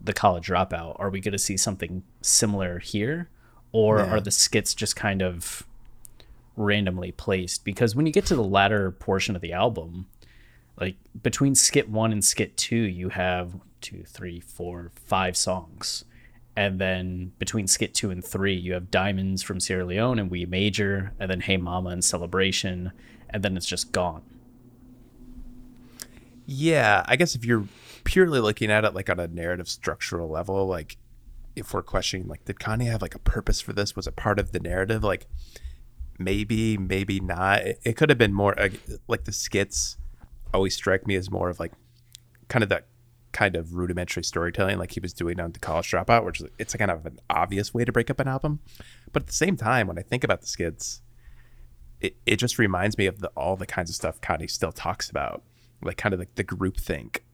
[0.00, 0.96] the college dropout.
[0.98, 3.28] Are we going to see something similar here?
[3.72, 5.66] Or are the skits just kind of
[6.56, 7.64] randomly placed?
[7.64, 10.06] Because when you get to the latter portion of the album,
[10.78, 16.04] like between skit one and skit two, you have two, three, four, five songs.
[16.56, 20.44] And then between skit two and three, you have Diamonds from Sierra Leone and We
[20.44, 22.92] Major, and then Hey Mama and Celebration,
[23.30, 24.22] and then it's just gone.
[26.44, 27.66] Yeah, I guess if you're
[28.04, 30.98] purely looking at it like on a narrative structural level, like
[31.54, 33.96] if we're questioning like did Kanye have like a purpose for this?
[33.96, 35.02] Was it part of the narrative?
[35.02, 35.26] Like
[36.18, 37.62] maybe, maybe not.
[37.62, 38.54] It, it could have been more
[39.08, 39.96] like the skits
[40.52, 41.72] always strike me as more of like
[42.48, 42.86] kind of that
[43.32, 46.74] kind of rudimentary storytelling like he was doing on the college dropout which is it's
[46.74, 48.60] a kind of an obvious way to break up an album.
[49.12, 51.02] But at the same time when i think about the skits
[52.02, 55.08] it, it just reminds me of the all the kinds of stuff Kanye still talks
[55.08, 55.42] about
[55.82, 57.24] like kind of like the group think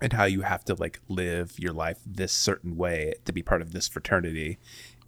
[0.00, 3.62] and how you have to like live your life this certain way to be part
[3.62, 4.58] of this fraternity.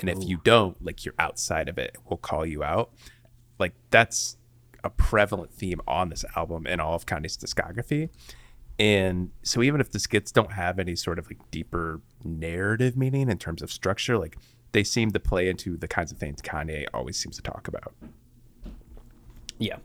[0.01, 2.93] And if you don't like you're outside of it we'll call you out.
[3.59, 4.37] Like that's
[4.85, 8.11] a prevalent theme on this album and all of Kanye's discography
[8.79, 13.31] and so even if the skits don't have any sort of like deeper narrative meaning
[13.31, 14.37] in terms of structure like
[14.73, 17.95] they seem to play into the kinds of things Kanye always seems to talk about
[19.59, 19.77] Yeah.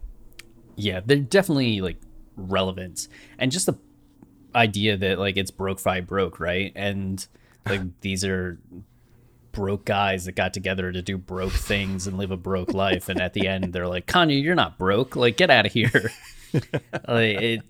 [0.76, 1.98] Yeah, they're definitely like
[2.36, 3.08] relevant.
[3.38, 3.76] And just the
[4.56, 6.72] idea that like it's broke phi broke, right?
[6.76, 7.26] And
[7.66, 8.60] like these are
[9.52, 13.22] broke guys that got together to do broke things and live a broke life and
[13.22, 15.16] at the end they're like, "Kanye, you're not broke.
[15.16, 16.12] Like get out of here."
[16.54, 17.62] like it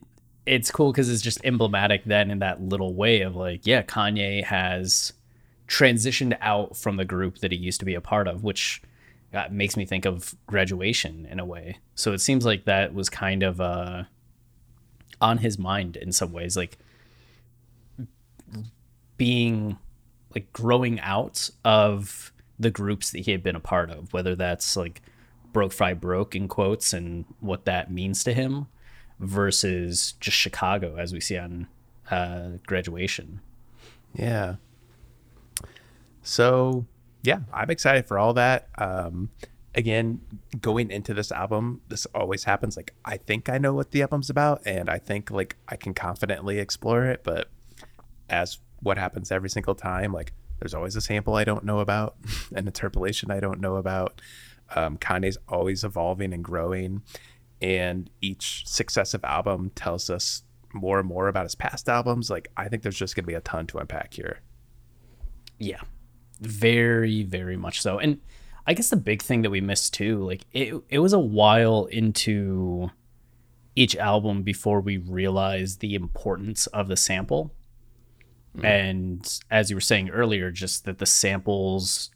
[0.45, 4.43] it's cool cuz it's just emblematic then in that little way of like, yeah, Kanye
[4.43, 5.13] has
[5.67, 8.81] transitioned out from the group that he used to be a part of, which
[9.33, 11.77] uh, makes me think of graduation in a way.
[11.95, 14.03] So it seems like that was kind of uh,
[15.21, 16.77] on his mind in some ways, like
[19.15, 19.77] being
[20.35, 24.75] like growing out of the groups that he had been a part of, whether that's
[24.75, 25.01] like
[25.53, 28.67] broke phi broke in quotes and what that means to him
[29.21, 31.67] versus just Chicago as we see on
[32.09, 33.39] uh, graduation.
[34.13, 34.55] Yeah.
[36.23, 36.85] So
[37.23, 38.67] yeah, I'm excited for all that.
[38.77, 39.29] Um,
[39.75, 40.21] again,
[40.59, 42.75] going into this album, this always happens.
[42.75, 45.93] Like I think I know what the album's about, and I think like I can
[45.93, 47.23] confidently explore it.
[47.23, 47.49] But
[48.29, 52.15] as what happens every single time, like there's always a sample I don't know about,
[52.55, 54.21] an interpolation I don't know about.
[54.73, 57.01] Um, Kanye's always evolving and growing,
[57.61, 60.43] and each successive album tells us
[60.73, 62.29] more and more about his past albums.
[62.29, 64.39] Like I think there's just gonna be a ton to unpack here.
[65.59, 65.81] Yeah.
[66.39, 67.99] Very, very much so.
[67.99, 68.19] And
[68.65, 71.85] I guess the big thing that we missed too, like it it was a while
[71.85, 72.89] into
[73.75, 77.53] each album before we realized the importance of the sample.
[78.57, 78.65] Mm.
[78.65, 82.11] And as you were saying earlier, just that the samples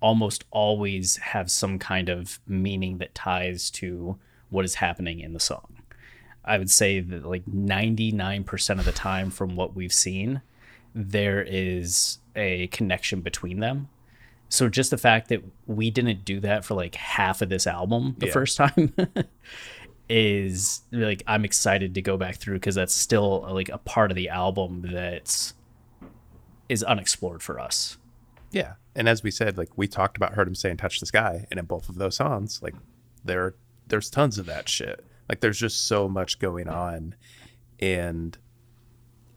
[0.00, 4.18] almost always have some kind of meaning that ties to
[4.50, 5.76] what is happening in the song.
[6.44, 10.40] I would say that like 99% of the time from what we've seen,
[10.94, 13.88] there is a connection between them.
[14.48, 18.14] So just the fact that we didn't do that for like half of this album
[18.18, 18.32] the Yeah.
[18.32, 18.94] first time
[20.08, 24.14] is like I'm excited to go back through because that's still like a part of
[24.16, 25.52] the album that
[26.68, 27.98] is unexplored for us.
[28.50, 28.74] Yeah.
[28.94, 31.60] And as we said, like we talked about heard him saying touch the sky and
[31.60, 32.74] in both of those songs, like
[33.24, 33.54] there
[33.88, 35.04] there's tons of that shit.
[35.28, 37.14] Like there's just so much going on
[37.80, 38.36] and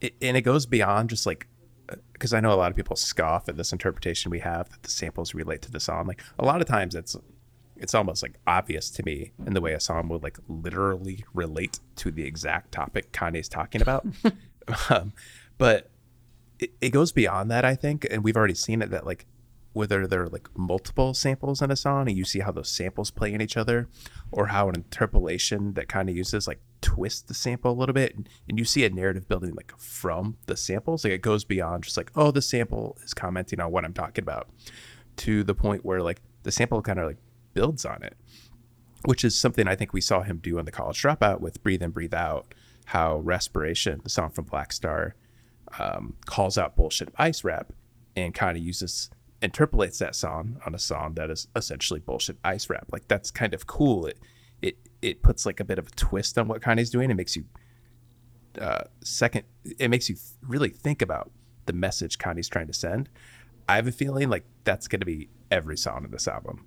[0.00, 1.46] it, and it goes beyond just like
[2.12, 4.90] because I know a lot of people scoff at this interpretation we have that the
[4.90, 6.06] samples relate to the song.
[6.06, 7.16] Like a lot of times it's
[7.76, 11.80] it's almost like obvious to me in the way a song would like literally relate
[11.96, 14.06] to the exact topic Kanye's talking about.
[14.90, 15.12] um,
[15.58, 15.90] but
[16.58, 19.26] it, it goes beyond that, I think, and we've already seen it that like
[19.72, 23.10] whether there are like multiple samples in a song and you see how those samples
[23.10, 23.88] play in each other
[24.30, 28.14] or how an interpolation that kind of uses like twist the sample a little bit
[28.14, 31.84] and, and you see a narrative building like from the samples like it goes beyond
[31.84, 34.48] just like oh the sample is commenting on what i'm talking about
[35.16, 37.18] to the point where like the sample kind of like
[37.54, 38.16] builds on it
[39.04, 41.82] which is something i think we saw him do in the college dropout with breathe
[41.82, 42.52] in breathe out
[42.86, 45.14] how respiration the song from black star
[45.78, 47.72] um, calls out bullshit ice rap
[48.16, 49.08] and kind of uses
[49.42, 52.86] interpolates that song on a song that is essentially bullshit ice rap.
[52.92, 54.06] Like that's kind of cool.
[54.06, 54.18] It
[54.62, 57.10] it it puts like a bit of a twist on what Kanye's doing.
[57.10, 57.44] It makes you
[58.60, 59.44] uh, second.
[59.78, 61.30] It makes you really think about
[61.66, 63.08] the message Kanye's trying to send.
[63.68, 66.66] I have a feeling like that's going to be every song in this album.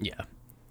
[0.00, 0.22] Yeah.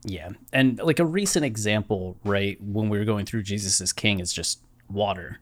[0.04, 0.30] Yeah.
[0.52, 4.34] And like a recent example, right, when we were going through Jesus is King is
[4.34, 4.60] just
[4.90, 5.40] water.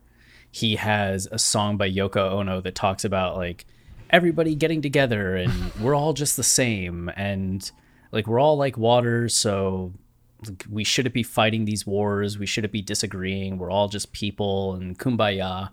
[0.51, 3.65] He has a song by Yoko Ono that talks about like
[4.09, 7.71] everybody getting together and we're all just the same and
[8.11, 9.93] like we're all like water, so
[10.45, 12.38] like, we shouldn't be fighting these wars.
[12.38, 13.57] We shouldn't be disagreeing.
[13.57, 15.69] We're all just people and kumbaya.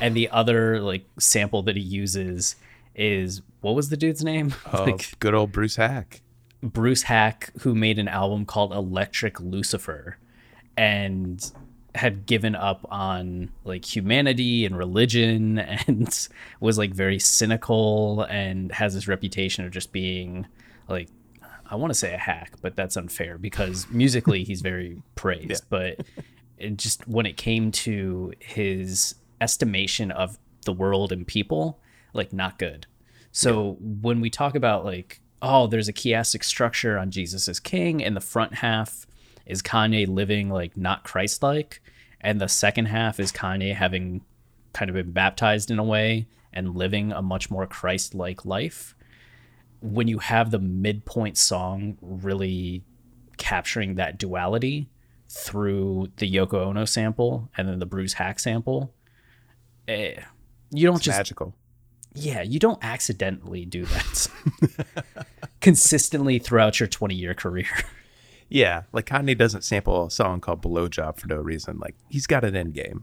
[0.00, 2.56] And the other like sample that he uses
[2.94, 4.54] is what was the dude's name?
[4.72, 6.20] Oh, like good old Bruce Haack.
[6.72, 10.18] Bruce Haack, who made an album called Electric Lucifer
[10.76, 11.52] and
[11.94, 16.28] had given up on like humanity and religion and
[16.60, 20.46] was like very cynical and has this reputation of just being
[20.88, 21.08] like
[21.68, 26.00] I want to say a hack, but that's unfair because musically he's very praised, but
[26.58, 31.80] it just when it came to his estimation of the world and people,
[32.12, 32.86] like not good.
[33.32, 38.02] So when we talk about like, oh, there's a chiastic structure on Jesus as King,
[38.02, 39.06] and the front half
[39.44, 41.80] is Kanye living like not Christ like,
[42.20, 44.22] and the second half is Kanye having
[44.72, 48.94] kind of been baptized in a way and living a much more Christ like life.
[49.80, 52.82] When you have the midpoint song really
[53.36, 54.88] capturing that duality
[55.28, 58.92] through the Yoko Ono sample and then the Bruce Haack sample,
[59.86, 60.20] eh,
[60.70, 61.54] you don't It's just magical.
[62.16, 64.28] Yeah, you don't accidentally do that
[65.60, 67.68] consistently throughout your 20 year career.
[68.48, 71.78] Yeah, like Kanye doesn't sample a song called "Blowjob" for no reason.
[71.78, 73.02] Like he's got an end game,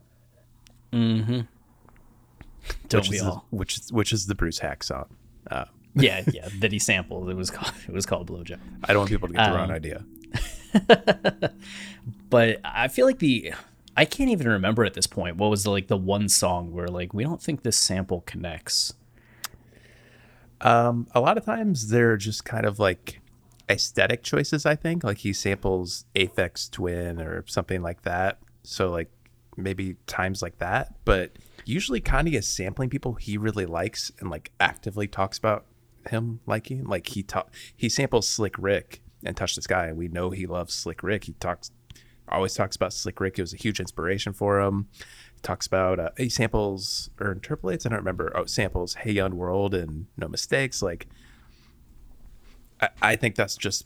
[2.88, 5.08] Don't which we is the, which is which is the Bruce Haack song.
[5.52, 7.30] Uh, yeah, yeah, that he sampled.
[7.30, 8.60] It was called it was called Blowjob.
[8.86, 10.06] I don't want people to get the Um, wrong idea.
[12.30, 13.54] But I feel like the
[13.96, 16.88] I can't even remember at this point what was the, like the one song where
[16.88, 18.94] like we don't think this sample connects.
[20.64, 23.22] Um, a lot of times they're just kind of like
[23.70, 24.66] aesthetic choices.
[24.66, 28.40] I think like he samples Aphex Twin or something like that.
[28.64, 29.12] So like
[29.58, 30.96] maybe times like that.
[31.06, 35.66] But usually Kanye is sampling people he really likes and like actively talks about
[36.10, 36.86] him liking.
[36.86, 40.46] Like he talk he samples Slick Rick and Touch the Sky, and we know he
[40.46, 41.26] loves Slick Rick.
[41.26, 41.72] He talks
[42.30, 43.38] always talks about Slick Rick.
[43.38, 44.88] It was a huge inspiration for him.
[45.44, 47.86] Talks about uh, he samples or interpolates.
[47.86, 48.32] I don't remember.
[48.36, 50.82] Oh, samples Hey Young World and No Mistakes.
[50.82, 51.08] Like
[52.82, 53.86] I, I think that's just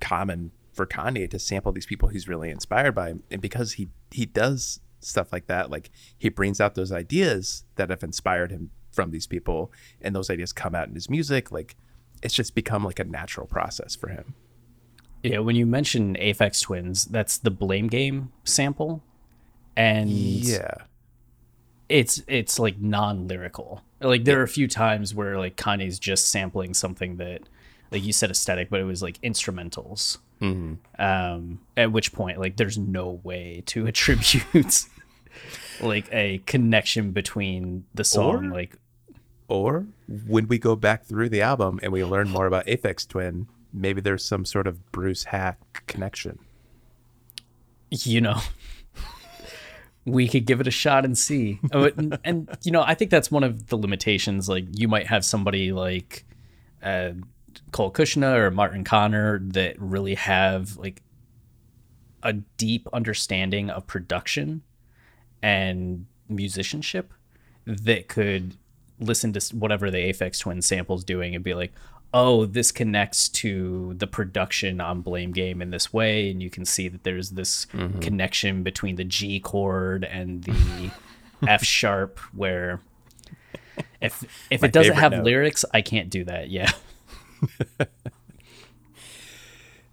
[0.00, 4.26] common for Kanye to sample these people he's really inspired by, and because he he
[4.26, 9.10] does stuff like that, like he brings out those ideas that have inspired him from
[9.10, 11.50] these people, and those ideas come out in his music.
[11.50, 11.76] Like
[12.22, 14.34] it's just become like a natural process for him.
[15.22, 19.02] Yeah, when you mention Aphex Twins, that's the Blame Game sample,
[19.80, 20.74] and Yeah,
[21.88, 23.82] it's it's like non-lyrical.
[24.00, 27.42] Like there are a few times where like Kanye's just sampling something that,
[27.90, 30.18] like you said, aesthetic, but it was like instrumentals.
[30.42, 34.86] Um, at which point, like, there's no way to attribute
[35.82, 38.76] like a connection between the song, Or- like
[39.48, 39.86] or
[40.28, 44.00] when we go back through the album and we learn more about Aphex Twin, maybe
[44.00, 45.56] there's some sort of Bruce Haack
[45.86, 46.38] connection.
[47.90, 48.40] you know
[50.04, 51.60] we could give it a shot and see.
[51.72, 54.48] Oh, and, and you know i think that's one of the limitations.
[54.48, 56.24] Like you might have somebody like
[56.82, 57.12] uh,
[57.72, 61.02] cole cuchna or martin connor that really have like
[62.22, 64.62] a deep understanding of production
[65.42, 67.12] and musicianship
[67.66, 68.56] that could
[68.98, 71.72] listen to whatever the Aphex Twin sample's doing and be like,
[72.12, 76.64] oh, this connects to the production on Blame Game in this way, and you can
[76.64, 77.66] see that there's this
[78.00, 80.90] connection between the G chord and the
[81.46, 82.80] F sharp where
[84.00, 85.24] if if My it doesn't have note.
[85.24, 86.50] lyrics, I can't do that.
[86.50, 86.70] Yeah.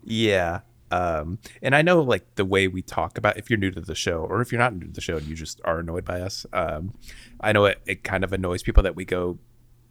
[0.03, 0.61] Yeah.
[0.89, 3.93] Um, and I know like the way we talk about if you're new to the
[3.93, 6.22] show or if you're not new to the show and you just are annoyed by
[6.22, 6.93] us, um,
[7.41, 9.38] I know it, it kind of annoys people that we go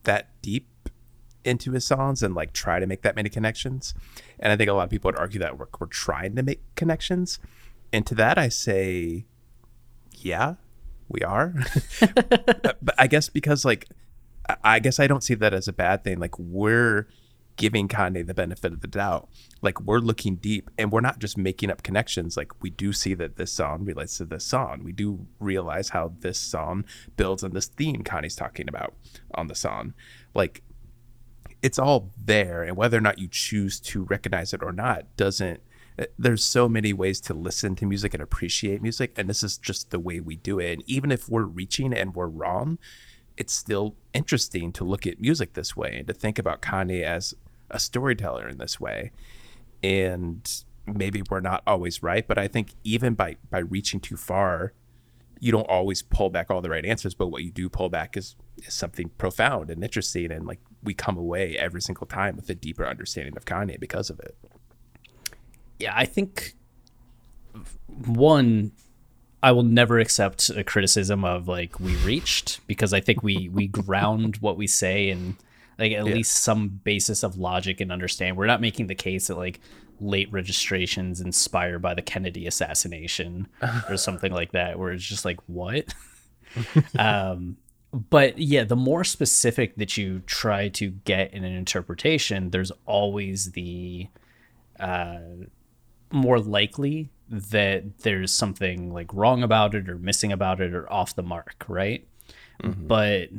[0.04, 0.68] that deep
[1.46, 3.94] into his songs and like try to make that many connections.
[4.38, 6.60] And I think a lot of people would argue that we're, we're trying to make
[6.74, 7.38] connections.
[7.92, 9.26] And to that, I say,
[10.12, 10.54] yeah,
[11.08, 11.54] we are.
[12.00, 13.88] but, but I guess because like,
[14.62, 16.18] I- guess I don't see that as a bad thing.
[16.18, 17.08] Like we're
[17.56, 19.28] giving Kanye the benefit of the doubt.
[19.62, 22.36] Like we're looking deep and we're not just making up connections.
[22.36, 24.82] Like we do see that this song relates to this song.
[24.84, 26.84] We do realize how this song
[27.16, 28.94] builds on this theme Kanye's talking about
[29.34, 29.94] on the song.
[30.34, 30.62] Like
[31.62, 35.60] it's all there and whether or not you choose to recognize it or not doesn't
[35.98, 39.58] eh, there's so many ways to listen to music and appreciate music and this is
[39.58, 42.78] just the way we do it and even if we're reaching and we're wrong
[43.36, 47.34] it's still interesting to look at music this way and to think about Kanye as
[47.70, 49.10] a storyteller in this way
[49.82, 54.72] and maybe we're not always right but i think even by by reaching too far
[55.40, 58.16] you don't always pull back all the right answers, but what you do pull back
[58.16, 60.32] is, is something profound and interesting.
[60.32, 64.08] And like we come away every single time with a deeper understanding of Kanye because
[64.08, 64.36] of it.
[65.78, 66.54] yeah, I think
[68.06, 68.72] one,
[69.42, 73.66] I will never accept a criticism of like we reached because I think we we
[73.82, 75.36] ground what we say in
[75.78, 78.36] like at least some basis of logic and understand.
[78.36, 79.60] We're not making the case that like
[80.00, 83.48] late registrations inspired by the Kennedy assassination
[83.88, 85.94] or something like that, where it's just like what.
[86.98, 87.56] um,
[87.96, 93.52] but yeah, the more specific that you try to get in an interpretation, there's always
[93.52, 94.08] the
[94.78, 95.18] uh,
[96.12, 101.16] more likely that there's something like wrong about it or missing about it or off
[101.16, 102.06] the mark, right?
[102.86, 103.30] But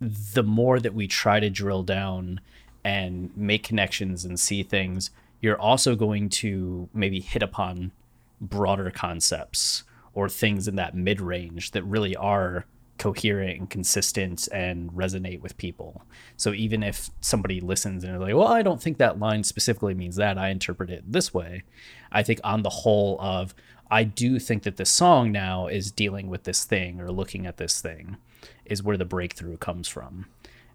[0.00, 2.40] the more that we try to drill down
[2.84, 5.10] and make connections and see things,
[5.40, 7.92] you're also going to maybe hit upon
[8.40, 12.66] broader concepts or things in that mid range that really are
[13.02, 16.02] coherent and consistent and resonate with people.
[16.36, 19.92] So even if somebody listens and they're like, well, I don't think that line specifically
[19.92, 21.64] means that, I interpret it this way.
[22.12, 23.56] I think on the whole of
[23.90, 27.56] I do think that this song now is dealing with this thing or looking at
[27.56, 28.18] this thing
[28.64, 30.26] is where the breakthrough comes from.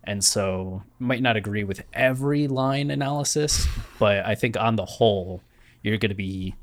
[0.04, 3.66] And so might not agree with every line analysis,
[4.00, 5.42] but I think on the whole,
[5.82, 6.56] you're going to be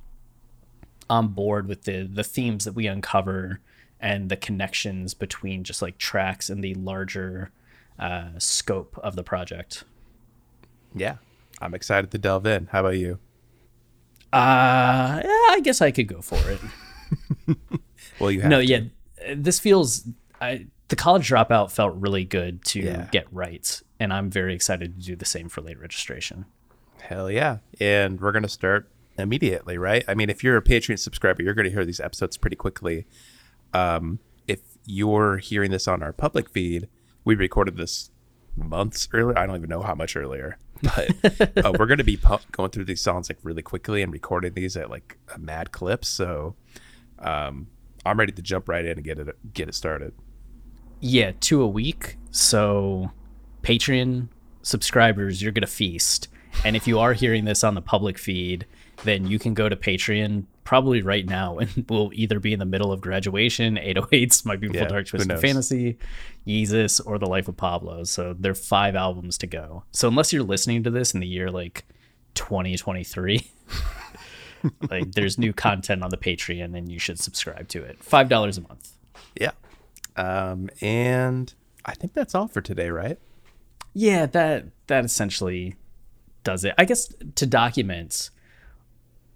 [1.08, 3.60] on board with the the themes that we uncover
[4.05, 7.50] and the connections between just like tracks and the larger
[7.98, 9.84] uh, scope of the project.
[10.94, 11.16] Yeah.
[11.61, 12.66] I'm excited to delve in.
[12.70, 13.18] How about you?
[14.32, 16.61] Uh, yeah, I guess I could go for it.
[18.20, 18.64] Well, you have no, to.
[18.66, 18.80] yeah,
[19.34, 20.07] this feels.
[20.40, 23.09] I the college dropout felt really good to Yeah.
[23.11, 26.44] get right, and I'm very excited to do the same for late registration.
[27.00, 27.59] Hell yeah.
[27.80, 28.88] And we're going to start
[29.18, 30.05] immediately, right?
[30.07, 33.07] I mean, if you're a Patreon subscriber, you're going to hear these episodes pretty quickly.
[33.74, 36.88] Um, if you're hearing this on our public feed,
[37.24, 38.10] we recorded this
[38.56, 39.38] months earlier.
[39.38, 42.70] I don't even know how much earlier, but uh, we're going to be pu- going
[42.70, 46.04] through these songs like really quickly and recording these at like a mad clip.
[46.04, 46.54] So
[47.18, 47.66] um,
[48.06, 50.14] I'm ready to jump right in and get it get it started.
[51.00, 52.16] Yeah, two a week.
[52.30, 53.10] So,
[53.62, 54.28] Patreon
[54.62, 56.28] subscribers, you're gonna feast.
[56.64, 58.66] And if you are hearing this on the public feed,
[59.02, 62.64] then you can go to Patreon probably right now, and we'll either be in the
[62.64, 65.38] middle of graduation, 808s, My Beautiful Yeah, Dark Twisted?
[65.38, 65.98] Fantasy,
[66.46, 68.04] Yeezus, or The Life of Pablo.
[68.04, 69.84] So there are five albums to go.
[69.92, 71.84] So unless you're listening to this in the year like
[72.34, 73.50] 2023.
[74.90, 78.02] like there's new content on the Patreon and you should subscribe to it.
[78.02, 78.92] Five dollars a month.
[79.40, 79.52] Yeah.
[80.16, 81.52] Um, and
[81.84, 83.18] I think that's all for today, right?
[83.92, 85.76] Yeah, that that essentially
[86.42, 86.74] does it.
[86.78, 88.30] I guess to document,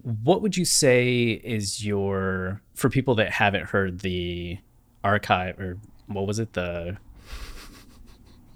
[0.03, 4.57] what would you say is your for people that haven't heard the
[5.03, 5.77] archive or
[6.07, 6.97] what was it the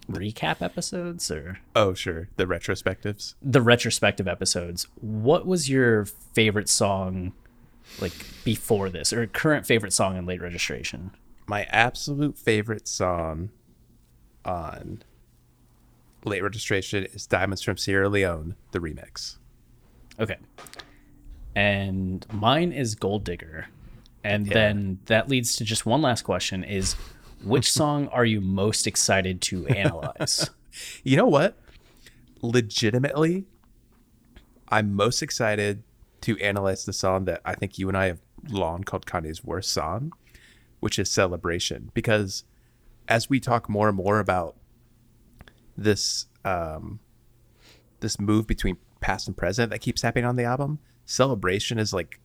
[0.10, 2.30] recap episodes or Oh, sure.
[2.36, 3.36] The retrospectives.
[3.41, 4.88] the retrospective episodes?
[4.96, 7.34] What was your favorite song
[8.00, 8.14] like
[8.44, 11.12] before this or current favorite song in late registration?
[11.46, 13.50] my absolute favorite song
[14.46, 15.04] on
[16.24, 19.36] late registration is Diamonds from Sierra Leone, the remix.
[20.18, 20.38] Okay.
[21.56, 23.68] And mine is Gold Digger.
[24.24, 26.95] And then that leads to just one last question is
[27.43, 30.49] which song are you most excited to analyze?
[31.04, 31.56] You know what?
[32.41, 33.45] Legitimately,
[34.70, 35.84] I'm most excited
[36.22, 39.72] to analyze the song that I think you and I have long called Kanye's worst
[39.72, 40.14] song,
[40.80, 41.91] which is Celebration.
[41.93, 42.43] Because
[43.08, 44.56] as we talk more and more about
[45.78, 46.99] this um,
[47.99, 52.20] this move between past and present that keeps happening on the album, Celebration is like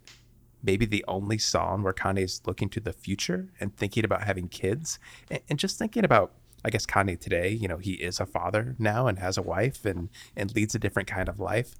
[0.62, 4.98] maybe the only song where Kanye's looking to the future and thinking about having kids
[5.30, 6.32] and, and just thinking about
[6.64, 9.84] I guess Kanye today, you know, he is a father now and has a wife
[9.84, 11.76] and and leads a different kind of life.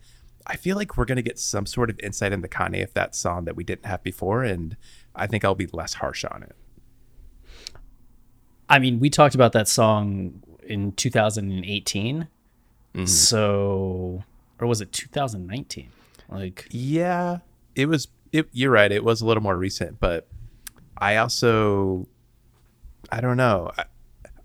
[0.46, 3.44] I feel like we're gonna get some sort of insight into Kanye if that song
[3.44, 4.76] that we didn't have before, and
[5.14, 6.55] I think I'll be less harsh on it.
[8.68, 12.28] I mean, we talked about that song in 2018.
[12.94, 13.07] Mm-hmm.
[13.07, 14.22] So,
[14.61, 15.90] or was it 2019?
[16.28, 17.38] Like, Yeah,
[17.74, 18.08] it was.
[18.30, 18.92] It, you're right.
[18.92, 20.28] It was a little more recent, but
[20.98, 22.08] I also,
[23.10, 23.70] I don't know.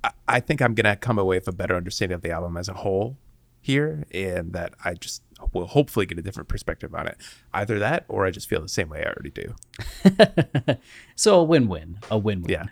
[0.03, 2.69] I, I, think I'm gonna come away with a better understanding of the album as
[2.69, 3.17] a whole
[3.59, 5.21] here, and that I just
[5.51, 7.17] will hopefully get a different perspective on it.
[7.53, 10.75] Either that, or I just feel the same way I already do.
[11.15, 12.49] so a win-win, a win-win.
[12.49, 12.65] Yeah.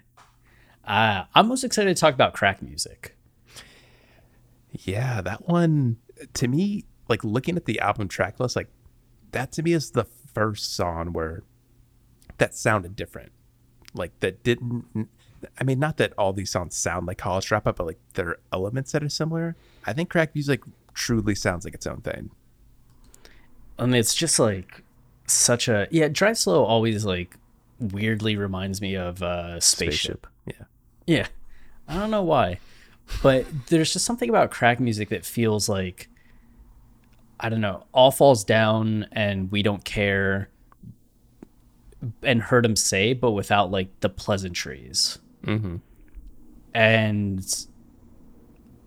[0.85, 3.17] Uh, I'm most excited to talk about crack music.
[4.71, 5.97] Yeah, that one
[6.33, 8.69] to me, like looking at the album track list, like
[9.31, 11.43] that to me is the first song where
[12.37, 13.31] that sounded different.
[13.93, 15.09] Like that didn't.
[15.59, 18.39] I mean, not that all these songs sound like college dropout, but like there are
[18.53, 19.55] elements that are similar.
[19.85, 20.61] I think crack music
[20.93, 22.31] truly sounds like its own thing.
[23.77, 24.83] And it's just like
[25.27, 26.07] such a yeah.
[26.07, 27.37] Drive slow always like
[27.79, 30.27] weirdly reminds me of uh, spaceship.
[30.45, 30.65] Yeah.
[31.07, 31.27] Yeah.
[31.87, 32.59] I don't know why.
[33.23, 36.07] But there's just something about crack music that feels like
[37.41, 40.49] I don't know, all falls down and we don't care
[42.23, 45.19] and Heard 'Em Say, but without like the pleasantries.
[45.43, 45.77] Mm-hmm.
[46.73, 47.65] And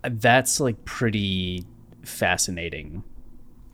[0.02, 1.64] that's like pretty
[2.04, 3.02] fascinating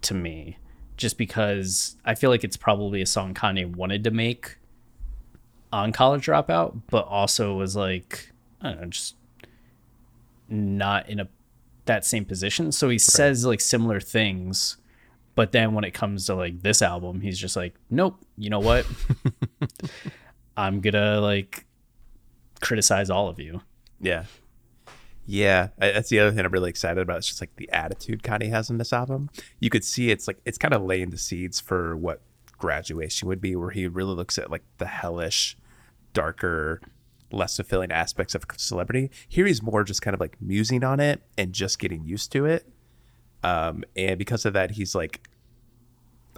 [0.03, 0.57] to me
[0.97, 4.59] just because I feel like it's probably a song Kanye wanted to make
[5.73, 9.17] on College Dropout, but also was like, I don't know, just
[10.49, 11.29] not in a
[11.91, 12.71] that same position.
[12.71, 14.77] So he says like similar things,
[15.35, 18.61] but then when it comes to like this album, he's just like, nope, you know
[18.61, 18.87] what?
[20.57, 21.67] I'm gonna like
[22.61, 23.63] criticize all of you.
[24.01, 24.25] Yeah.
[25.27, 27.19] Yeah, I- that's the other thing I'm really excited about.
[27.19, 29.31] It's just like the attitude Kanye has in this album.
[29.59, 32.21] You could see it's like it's kind of laying the seeds for what
[32.59, 35.57] graduation would be, where he really looks at like the hellish,
[36.13, 36.81] darker,
[37.33, 39.11] less fulfilling aspects of celebrity.
[39.29, 42.47] Here he's more just kind of like musing on it and just getting used to
[42.47, 42.67] it.
[43.43, 45.29] Um, and because of that, he's like,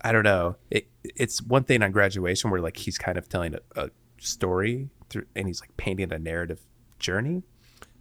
[0.04, 0.56] I don't know.
[0.70, 4.90] It, it's one thing on graduation where like he's kind of telling a, a story
[5.10, 6.60] through, and he's like painting a narrative
[6.98, 7.42] journey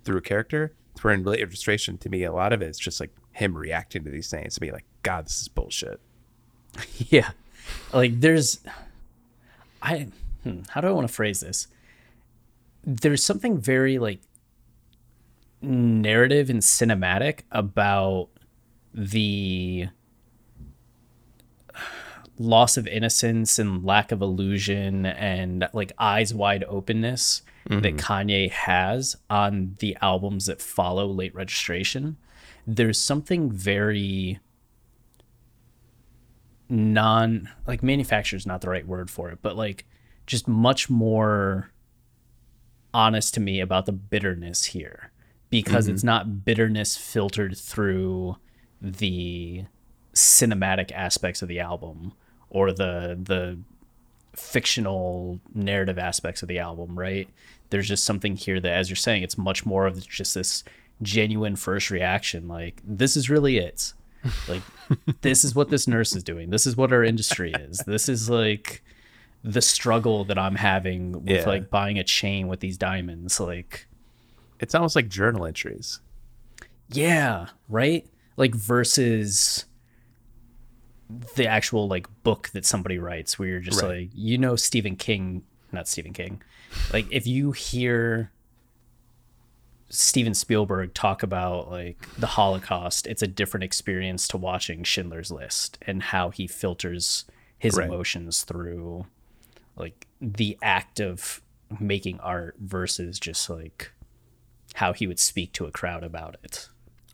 [0.04, 0.74] through a character.
[1.02, 4.04] Where in late registration, to me, a lot of it is just like him reacting
[4.04, 6.00] to these things to be like, God, this is bullshit.
[7.10, 7.32] Yeah.
[7.94, 8.60] Like there's
[9.82, 10.08] I
[10.44, 11.68] hmm, how do I want to phrase this?
[12.84, 14.22] There's something very like
[15.62, 18.30] narrative and cinematic about
[18.94, 19.88] the
[22.38, 27.98] loss of innocence and lack of illusion and like eyes wide openness that mm-hmm.
[27.98, 32.18] Kanye has on the albums that follow late registration.
[32.66, 34.40] There's something very
[36.70, 39.86] non like manufacturer is not the right word for it, but like
[40.26, 41.71] just much more
[42.94, 45.12] honest to me about the bitterness here
[45.50, 46.08] because it's mm-hmm.
[46.08, 48.38] not bitterness filtered through
[48.82, 49.66] the
[50.14, 52.14] cinematic aspects of the album
[52.50, 53.58] or the the
[54.36, 57.30] fictional narrative aspects of the album, right?
[57.70, 60.64] There's just something here that as you're saying it's much more of just this
[61.02, 63.94] genuine first reaction like this is really it.
[64.48, 64.62] Like
[65.22, 66.50] this is what this nurse is doing.
[66.50, 67.80] This is what our industry is.
[67.80, 68.84] This is like
[69.44, 71.46] the struggle that I'm having with Yeah.
[71.46, 73.88] like buying a chain with these diamonds like
[74.60, 76.00] It's almost like journal entries.
[76.90, 78.08] yeah, right?
[78.38, 79.66] Like versus
[81.36, 84.02] the actual like book that somebody writes where you're just Right.
[84.02, 86.42] like you know Stephen King, not Stephen King.
[86.94, 88.32] Like if you hear
[89.90, 95.78] Steven Spielberg talk about like the Holocaust, it's a different experience to watching Schindler's List
[95.82, 97.26] and how he filters
[97.58, 97.88] his Right.
[97.88, 99.06] emotions through
[99.82, 101.42] like the act of
[101.80, 103.92] making art versus just like
[104.76, 106.70] how he would speak to a crowd about it.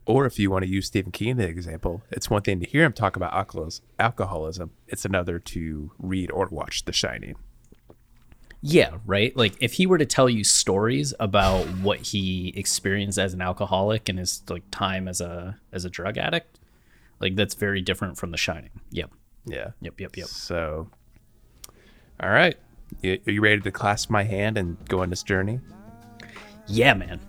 [0.05, 2.65] Or if you want to use Stephen King as an example, it's one thing to
[2.65, 3.33] hear him talk about
[3.99, 4.71] alcoholism.
[4.87, 7.35] It's another to read or watch The Shining.
[8.61, 9.35] Yeah, right?
[9.35, 14.09] Like if he were to tell you stories about what he experienced as an alcoholic
[14.09, 16.59] and his like time as a as a drug addict,
[17.19, 18.71] like that's very different from The Shining.
[18.91, 19.11] Yep.
[19.45, 19.71] Yeah.
[19.81, 20.27] Yep, yep, yep.
[20.27, 20.89] So,
[22.19, 22.55] all right.
[23.01, 25.59] You, are you ready to clasp my hand and go on this journey?
[26.67, 27.19] Yeah, man.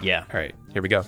[0.00, 0.24] Yeah.
[0.32, 0.54] All right.
[0.72, 1.04] Here we go.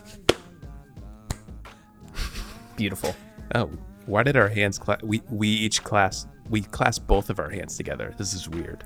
[2.76, 3.14] Beautiful.
[3.54, 3.70] Oh,
[4.06, 5.02] why did our hands clasp?
[5.02, 8.14] We we each class we clasp both of our hands together.
[8.18, 8.84] This is weird.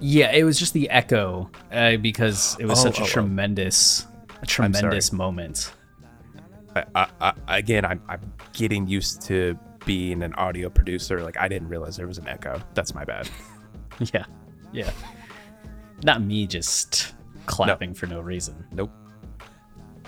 [0.00, 3.08] Yeah, it was just the echo uh, because it was Oh, such oh, a oh.
[3.08, 4.06] tremendous,
[4.42, 5.72] a tremendous moment.
[6.74, 11.22] I, I, I, again, I'm I'm getting used to being an audio producer.
[11.22, 12.60] Like I didn't realize there was an echo.
[12.74, 13.28] That's my bad.
[14.12, 14.24] Yeah,
[14.72, 14.90] yeah.
[16.02, 17.14] Not me just
[17.46, 18.66] clapping for no reason.
[18.72, 18.90] Nope.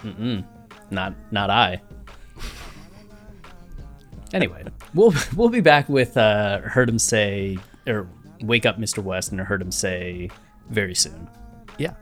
[0.03, 0.45] Mm.
[0.91, 1.81] Not not I.
[4.33, 4.65] Anyway,
[4.95, 8.09] we'll we'll be back with uh, Heard 'Em Say or
[8.43, 9.03] wake up, Mr.
[9.03, 10.31] West, and Heard 'Em Say
[10.71, 11.29] very soon.
[11.79, 11.95] Yeah.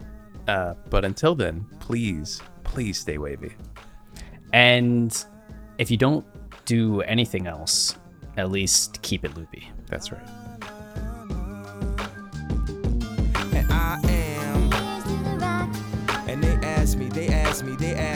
[0.48, 3.54] Uh, but until then, please, please stay wavy.
[4.52, 5.16] And
[5.78, 6.24] if you don't
[6.64, 7.96] do anything else,
[8.36, 9.70] at least keep it loopy.
[9.88, 10.28] That's right.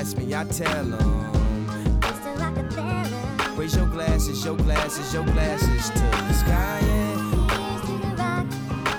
[0.08, 1.66] Ask me, I tell them.
[3.56, 6.80] Raise your glasses, your glasses, your glasses to the sky.
[6.82, 8.46] yeah.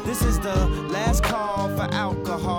[0.06, 0.54] This is the
[0.92, 2.59] last call for alcohol